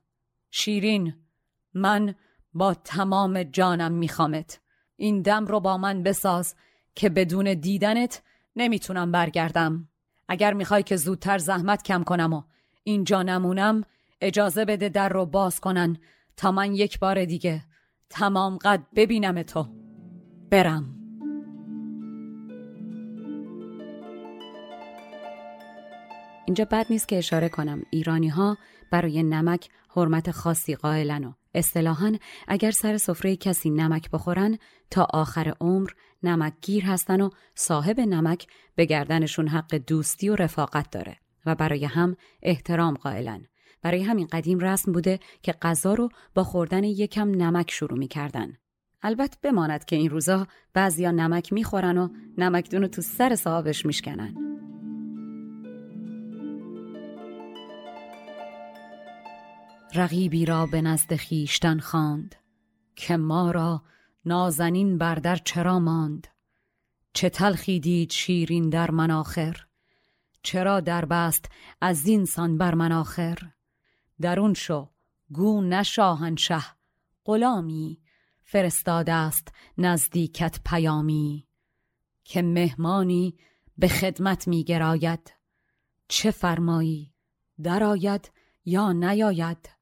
شیرین 0.51 1.13
من 1.73 2.15
با 2.53 2.73
تمام 2.73 3.43
جانم 3.43 3.91
میخوامت. 3.91 4.59
این 4.95 5.21
دم 5.21 5.45
رو 5.45 5.59
با 5.59 5.77
من 5.77 6.03
بساز 6.03 6.55
که 6.95 7.09
بدون 7.09 7.53
دیدنت 7.53 8.21
نمی‌تونم 8.55 9.11
برگردم. 9.11 9.89
اگر 10.27 10.53
می‌خوای 10.53 10.83
که 10.83 10.95
زودتر 10.95 11.37
زحمت 11.37 11.83
کم 11.83 12.03
کنم 12.03 12.33
و 12.33 12.43
اینجا 12.83 13.23
نمونم 13.23 13.83
اجازه 14.21 14.65
بده 14.65 14.89
در 14.89 15.09
رو 15.09 15.25
باز 15.25 15.59
کنن 15.59 15.97
تا 16.37 16.51
من 16.51 16.75
یک 16.75 16.99
بار 16.99 17.25
دیگه 17.25 17.63
تمام 18.09 18.57
قد 18.57 18.83
ببینم 18.95 19.43
تو. 19.43 19.67
برم. 20.51 21.04
اینجا 26.45 26.65
بد 26.65 26.85
نیست 26.89 27.07
که 27.07 27.17
اشاره 27.17 27.49
کنم. 27.49 27.81
ایرانی 27.89 28.27
ها 28.27 28.57
برای 28.91 29.23
نمک 29.23 29.69
حرمت 29.95 30.31
خاصی 30.31 30.75
قائلن 30.75 31.23
و 31.23 31.33
اصطلاحا 31.53 32.15
اگر 32.47 32.71
سر 32.71 32.97
سفره 32.97 33.35
کسی 33.35 33.69
نمک 33.69 34.11
بخورن 34.11 34.57
تا 34.89 35.07
آخر 35.13 35.53
عمر 35.61 35.89
نمک 36.23 36.53
گیر 36.61 36.85
هستن 36.85 37.21
و 37.21 37.29
صاحب 37.55 37.99
نمک 37.99 38.47
به 38.75 38.85
گردنشون 38.85 39.47
حق 39.47 39.75
دوستی 39.75 40.29
و 40.29 40.35
رفاقت 40.35 40.89
داره 40.91 41.17
و 41.45 41.55
برای 41.55 41.85
هم 41.85 42.15
احترام 42.41 42.93
قائلن. 42.93 43.45
برای 43.81 44.03
همین 44.03 44.27
قدیم 44.27 44.59
رسم 44.59 44.91
بوده 44.91 45.19
که 45.41 45.51
غذا 45.51 45.93
رو 45.93 46.09
با 46.35 46.43
خوردن 46.43 46.83
یکم 46.83 47.29
نمک 47.29 47.71
شروع 47.71 47.99
می‌کردن. 47.99 48.53
البته 49.01 49.37
بماند 49.41 49.85
که 49.85 49.95
این 49.95 50.09
روزا 50.09 50.47
بعضیا 50.73 51.11
نمک 51.11 51.53
می‌خورن 51.53 51.97
و 51.97 52.09
نمکدون 52.37 52.81
رو 52.81 52.87
تو 52.87 53.01
سر 53.01 53.35
صاحبش 53.35 53.85
میشکنن. 53.85 54.54
رقیبی 59.95 60.45
را 60.45 60.65
به 60.65 60.81
نزد 60.81 61.15
خیشتن 61.15 61.79
خواند 61.79 62.35
که 62.95 63.17
ما 63.17 63.51
را 63.51 63.83
نازنین 64.25 64.97
بردر 64.97 65.35
چرا 65.35 65.79
ماند؟ 65.79 66.27
چه 67.13 67.29
تلخی 67.29 67.79
دید 67.79 68.11
شیرین 68.11 68.69
در 68.69 68.91
من 68.91 69.11
آخر؟ 69.11 69.65
چرا 70.43 70.79
در 70.79 71.05
بست 71.05 71.45
از 71.81 72.07
اینسان 72.07 72.57
بر 72.57 72.73
من 72.73 72.91
آخر؟ 72.91 73.37
درون 74.21 74.53
شو 74.53 74.89
گو 75.31 75.61
نشاهنشه 75.61 76.63
غلامی 77.25 78.01
فرستاده 78.43 79.13
است 79.13 79.47
نزدیکت 79.77 80.59
پیامی 80.65 81.47
که 82.23 82.41
مهمانی 82.41 83.37
به 83.77 83.87
خدمت 83.87 84.47
می 84.47 84.63
گراید. 84.63 85.33
چه 86.07 86.31
فرمایی 86.31 87.13
درآید 87.63 88.31
یا 88.65 88.91
نیاید؟ 88.91 89.74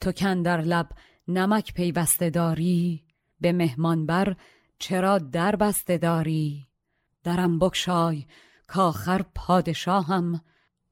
تو 0.00 0.12
کن 0.12 0.42
در 0.42 0.60
لب 0.60 0.88
نمک 1.28 1.74
پیوسته 1.74 2.30
داری؟ 2.30 3.04
به 3.40 3.52
مهمان 3.52 4.06
بر 4.06 4.36
چرا 4.78 5.18
در 5.18 5.56
بسته 5.56 5.98
داری؟ 5.98 6.68
درم 7.24 7.58
بکشای 7.58 8.26
کاخر 8.66 9.24
پادشاهم 9.34 10.40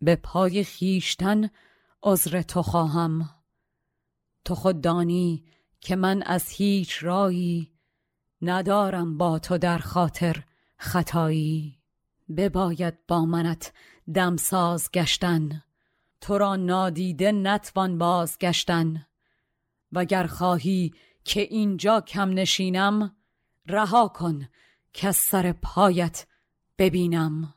به 0.02 0.16
پای 0.16 0.64
خیشتن 0.64 1.50
عذر 2.02 2.42
تو 2.42 2.62
خواهم. 2.62 3.30
تو 4.44 4.54
خود 4.54 4.80
دانی 4.80 5.44
که 5.80 5.96
من 5.96 6.22
از 6.22 6.48
هیچ 6.48 6.98
رایی 7.00 7.72
ندارم 8.42 9.18
با 9.18 9.38
تو 9.38 9.58
در 9.58 9.78
خاطر 9.78 10.44
خطایی. 10.76 11.78
بباید 12.36 13.06
با 13.08 13.24
منت 13.24 13.72
دمساز 14.14 14.90
گشتن. 14.90 15.62
تو 16.26 16.38
را 16.38 16.56
نادیده 16.56 17.32
نتوان 17.32 17.98
بازگشتن. 17.98 19.06
وگر 19.92 20.26
خواهی 20.26 20.92
که 21.24 21.40
اینجا 21.40 22.00
کم 22.00 22.30
نشینم 22.30 23.16
رها 23.66 24.08
کن 24.08 24.48
که 24.92 25.12
سر 25.12 25.52
پایت 25.52 26.26
ببینم. 26.78 27.54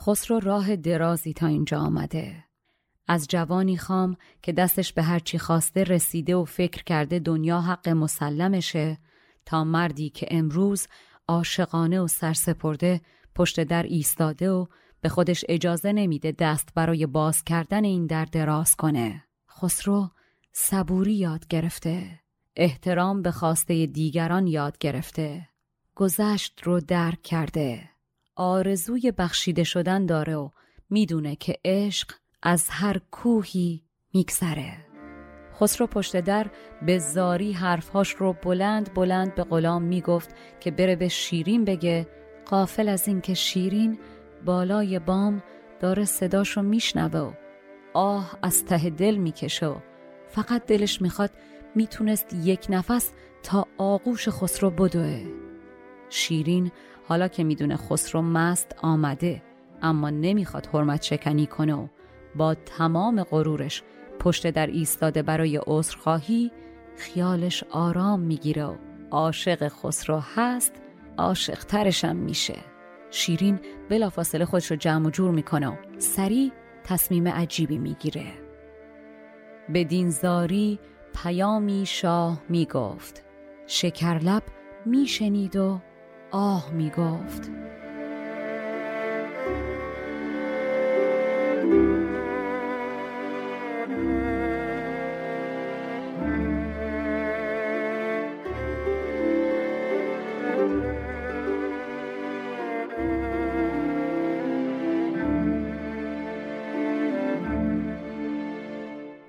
خسرو 0.00 0.40
راه 0.40 0.76
درازی 0.76 1.32
تا 1.32 1.46
اینجا 1.46 1.78
آمده. 1.78 2.44
از 3.08 3.26
جوانی 3.28 3.76
خام 3.76 4.16
که 4.42 4.52
دستش 4.52 4.92
به 4.92 5.02
هرچی 5.02 5.38
خواسته 5.38 5.84
رسیده 5.84 6.36
و 6.36 6.44
فکر 6.44 6.84
کرده 6.84 7.18
دنیا 7.18 7.60
حق 7.60 7.88
مسلمشه 7.88 8.98
تا 9.46 9.64
مردی 9.64 10.10
که 10.10 10.26
امروز 10.30 10.88
عاشقانه 11.28 12.00
و 12.00 12.06
سرسپرده 12.08 13.00
پشت 13.34 13.60
در 13.64 13.82
ایستاده 13.82 14.50
و 14.50 14.66
به 15.00 15.08
خودش 15.08 15.44
اجازه 15.48 15.92
نمیده 15.92 16.32
دست 16.38 16.68
برای 16.74 17.06
باز 17.06 17.44
کردن 17.44 17.84
این 17.84 18.06
در 18.06 18.24
دراز 18.24 18.76
کنه. 18.76 19.24
خسرو 19.50 20.10
صبوری 20.52 21.14
یاد 21.14 21.46
گرفته. 21.46 22.20
احترام 22.56 23.22
به 23.22 23.30
خواسته 23.30 23.86
دیگران 23.86 24.46
یاد 24.46 24.78
گرفته. 24.78 25.48
گذشت 25.94 26.60
رو 26.64 26.80
درک 26.80 27.22
کرده. 27.22 27.90
آرزوی 28.36 29.12
بخشیده 29.12 29.64
شدن 29.64 30.06
داره 30.06 30.36
و 30.36 30.50
می‌دونه 30.90 31.36
که 31.36 31.58
عشق 31.64 32.12
از 32.42 32.68
هر 32.70 33.00
کوهی 33.10 33.82
میگذره. 34.14 34.72
خسرو 35.60 35.86
پشت 35.86 36.20
در 36.20 36.50
به 36.86 36.98
زاری 36.98 37.52
حرفهاش 37.52 38.10
رو 38.10 38.32
بلند 38.32 38.94
بلند 38.94 39.34
به 39.34 39.44
غلام 39.44 39.82
می‌گفت 39.82 40.34
که 40.60 40.70
بره 40.70 40.96
به 40.96 41.08
شیرین 41.08 41.64
بگه 41.64 42.06
قافل 42.46 42.88
از 42.88 43.08
اینکه 43.08 43.34
شیرین 43.34 43.98
بالای 44.44 44.98
بام 44.98 45.42
داره 45.80 46.04
صداشو 46.04 46.62
میشنوه 46.62 47.20
و 47.20 47.32
آه 47.94 48.38
از 48.42 48.64
ته 48.64 48.90
دل 48.90 49.16
می‌کشه 49.16 49.66
و 49.66 49.76
فقط 50.28 50.66
دلش 50.66 51.02
می‌خواد 51.02 51.30
می‌تونست 51.74 52.34
یک 52.44 52.66
نفس 52.70 53.12
تا 53.42 53.66
آغوش 53.78 54.28
خسرو 54.28 54.70
بدوه. 54.70 55.26
شیرین 56.10 56.70
حالا 57.08 57.28
که 57.28 57.44
می‌دونه 57.44 57.76
خسرو 57.76 58.22
مست 58.22 58.74
آمده 58.82 59.42
اما 59.82 60.10
نمی‌خواد 60.10 60.66
حرمت 60.66 61.02
شکنی 61.02 61.46
کنه 61.46 61.74
و 61.74 61.86
با 62.36 62.54
تمام 62.54 63.22
غرورش 63.22 63.82
پشت 64.18 64.50
در 64.50 64.66
ایستاده 64.66 65.22
برای 65.22 65.60
عذرخواهی 65.66 66.52
خیالش 66.96 67.64
آرام 67.70 68.20
می‌گیره 68.20 68.64
و 68.64 68.76
عاشق 69.10 69.68
خسرو 69.68 70.22
هست 70.34 70.72
عاشق 71.18 71.58
ترشم 71.58 72.16
میشه. 72.16 72.56
شیرین 73.10 73.60
بلافاصله 73.90 74.44
خودش 74.44 74.70
رو 74.70 74.76
جمع 74.76 75.06
و 75.06 75.10
جور 75.10 75.30
می‌کنه 75.30 75.68
و 75.68 75.76
سریع 75.98 76.52
تصمیم 76.84 77.28
عجیبی 77.28 77.78
می‌گیره. 77.78 78.26
به 79.68 79.84
دینزاری 79.84 80.78
پیامی 81.22 81.86
شاه 81.86 82.42
می‌گفت. 82.48 83.24
شکرلب 83.66 84.42
میشنید 84.86 85.56
و 85.56 85.80
آه 86.30 86.70
می‌گفت. 86.72 87.50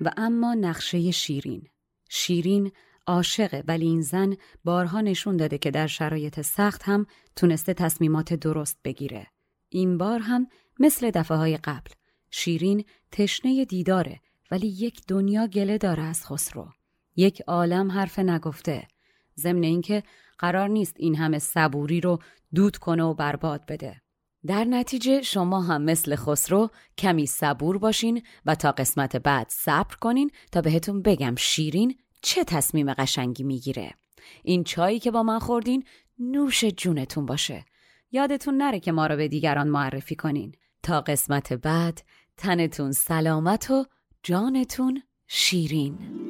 و 0.00 0.10
اما 0.16 0.54
نقشه 0.54 1.10
شیرین. 1.10 1.68
شیرین 2.10 2.72
عاشقه 3.06 3.64
ولی 3.68 3.86
این 3.86 4.00
زن 4.00 4.36
بارها 4.64 5.00
نشون 5.00 5.36
داده 5.36 5.58
که 5.58 5.70
در 5.70 5.86
شرایط 5.86 6.40
سخت 6.40 6.82
هم 6.82 7.06
تونسته 7.36 7.74
تصمیمات 7.74 8.34
درست 8.34 8.78
بگیره. 8.84 9.26
این 9.68 9.98
بار 9.98 10.20
هم 10.20 10.46
مثل 10.78 11.10
دفعه 11.10 11.36
های 11.36 11.56
قبل. 11.56 11.90
شیرین 12.30 12.84
تشنه 13.12 13.64
دیداره 13.64 14.20
ولی 14.50 14.66
یک 14.66 15.02
دنیا 15.08 15.46
گله 15.46 15.78
داره 15.78 16.02
از 16.02 16.26
خسرو. 16.26 16.68
یک 17.16 17.40
عالم 17.40 17.90
حرف 17.90 18.18
نگفته. 18.18 18.88
ضمن 19.36 19.62
اینکه 19.62 20.02
قرار 20.38 20.68
نیست 20.68 20.94
این 20.98 21.16
همه 21.16 21.38
صبوری 21.38 22.00
رو 22.00 22.18
دود 22.54 22.76
کنه 22.76 23.02
و 23.02 23.14
برباد 23.14 23.66
بده. 23.66 24.00
در 24.46 24.64
نتیجه 24.64 25.22
شما 25.22 25.60
هم 25.60 25.82
مثل 25.82 26.16
خسرو 26.16 26.70
کمی 26.98 27.26
صبور 27.26 27.78
باشین 27.78 28.22
و 28.46 28.54
تا 28.54 28.72
قسمت 28.72 29.16
بعد 29.16 29.46
صبر 29.50 29.94
کنین 29.94 30.30
تا 30.52 30.60
بهتون 30.60 31.02
بگم 31.02 31.34
شیرین 31.38 31.94
چه 32.22 32.44
تصمیم 32.44 32.94
قشنگی 32.94 33.42
می‌گیره. 33.42 33.94
این 34.42 34.64
چایی 34.64 34.98
که 34.98 35.10
با 35.10 35.22
من 35.22 35.38
خوردین 35.38 35.84
نوش 36.18 36.64
جونتون 36.64 37.26
باشه. 37.26 37.64
یادتون 38.12 38.56
نره 38.56 38.80
که 38.80 38.92
ما 38.92 39.06
رو 39.06 39.16
به 39.16 39.28
دیگران 39.28 39.68
معرفی 39.68 40.14
کنین. 40.16 40.54
تا 40.82 41.00
قسمت 41.00 41.52
بعد 41.52 42.02
تنتون 42.36 42.92
سلامت 42.92 43.70
و 43.70 43.84
جانتون 44.22 45.02
شیرین. 45.26 46.29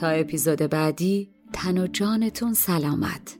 تا 0.00 0.08
اپیزود 0.08 0.58
بعدی 0.62 1.30
تن 1.52 1.78
و 1.78 1.86
جانتون 1.86 2.54
سلامت. 2.54 3.39